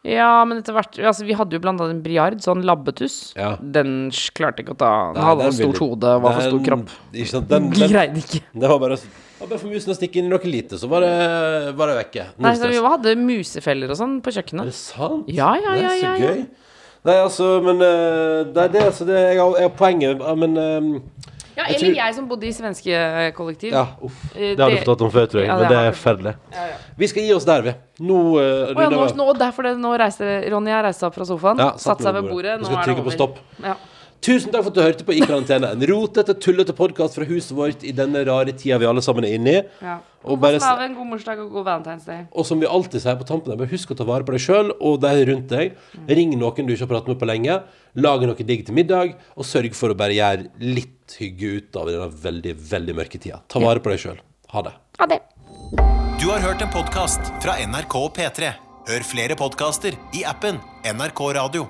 [0.08, 3.18] Ja, men etter hvert Altså, vi hadde jo blant annet en briard, sånn labbetuss.
[3.38, 3.52] Ja.
[3.60, 6.48] Den sj- klarte ikke å ta Den Nei, hadde for stort hode og var for
[6.48, 6.96] stor kropp.
[7.12, 7.46] Ikke sant?
[7.52, 8.40] Den, De den, greide ikke.
[8.64, 10.88] det var bare, det var bare for musen å stikke inn i noe lite, så
[10.90, 11.12] var det,
[11.78, 12.26] var det vekke.
[12.32, 15.28] Null Nei, så vi hadde musefeller og sånn på Er det sant?
[15.30, 16.32] Ja, ja, ja, så ja, ja.
[16.32, 16.44] gøy.
[17.04, 21.00] Nei, altså, men Det er det, altså, det jeg har, jeg har poenget, men øh,
[21.56, 23.72] Ja, Jeg eller tror- jeg som bodde i svenske kollektiv.
[23.74, 24.14] Ja, uff.
[24.34, 25.82] Eh, Det har du det- fortalt om før, tror jeg, Ja, men det det er
[25.84, 25.94] jeg.
[25.94, 26.34] forferdelig.
[26.52, 26.76] Ja, ja.
[26.96, 27.74] Vi skal gi oss der, vi.
[28.00, 31.14] Nå uh, Å ja, nå, nå, derfor det, nå reiste Ronny har reist seg opp
[31.14, 32.56] fra sofaen, Ja, satt seg ved bordet.
[32.56, 33.36] Nå Nå skal det trykke på stopp.
[33.62, 33.74] Ja.
[34.22, 35.72] Tusen takk for at du hørte på I karantene.
[35.74, 39.34] En rotete, tullete podkast fra huset vårt i denne rare tida vi alle sammen er
[39.34, 39.62] inne i.
[39.82, 39.96] Ja.
[40.22, 42.28] Og God bare- fastelavn, god morsdag og god valentinsdag.
[42.30, 44.70] Og som vi alltid sier på tampen, bare husk å ta vare på deg sjøl
[44.78, 45.74] og de rundt deg.
[46.06, 47.58] Ring noen du ikke har pratet med på lenge.
[47.96, 51.86] Lag noe digg til middag, og sørg for å bare gjøre litt hygge ut av
[51.90, 53.42] denne veldig, veldig mørke tida.
[53.48, 54.22] Ta vare på deg sjøl.
[54.54, 54.72] Ha det.
[55.02, 55.20] Ha det.
[56.22, 58.54] Du har hørt en podkast fra NRK og P3.
[58.86, 61.66] Hør flere podkaster i appen NRK Radio.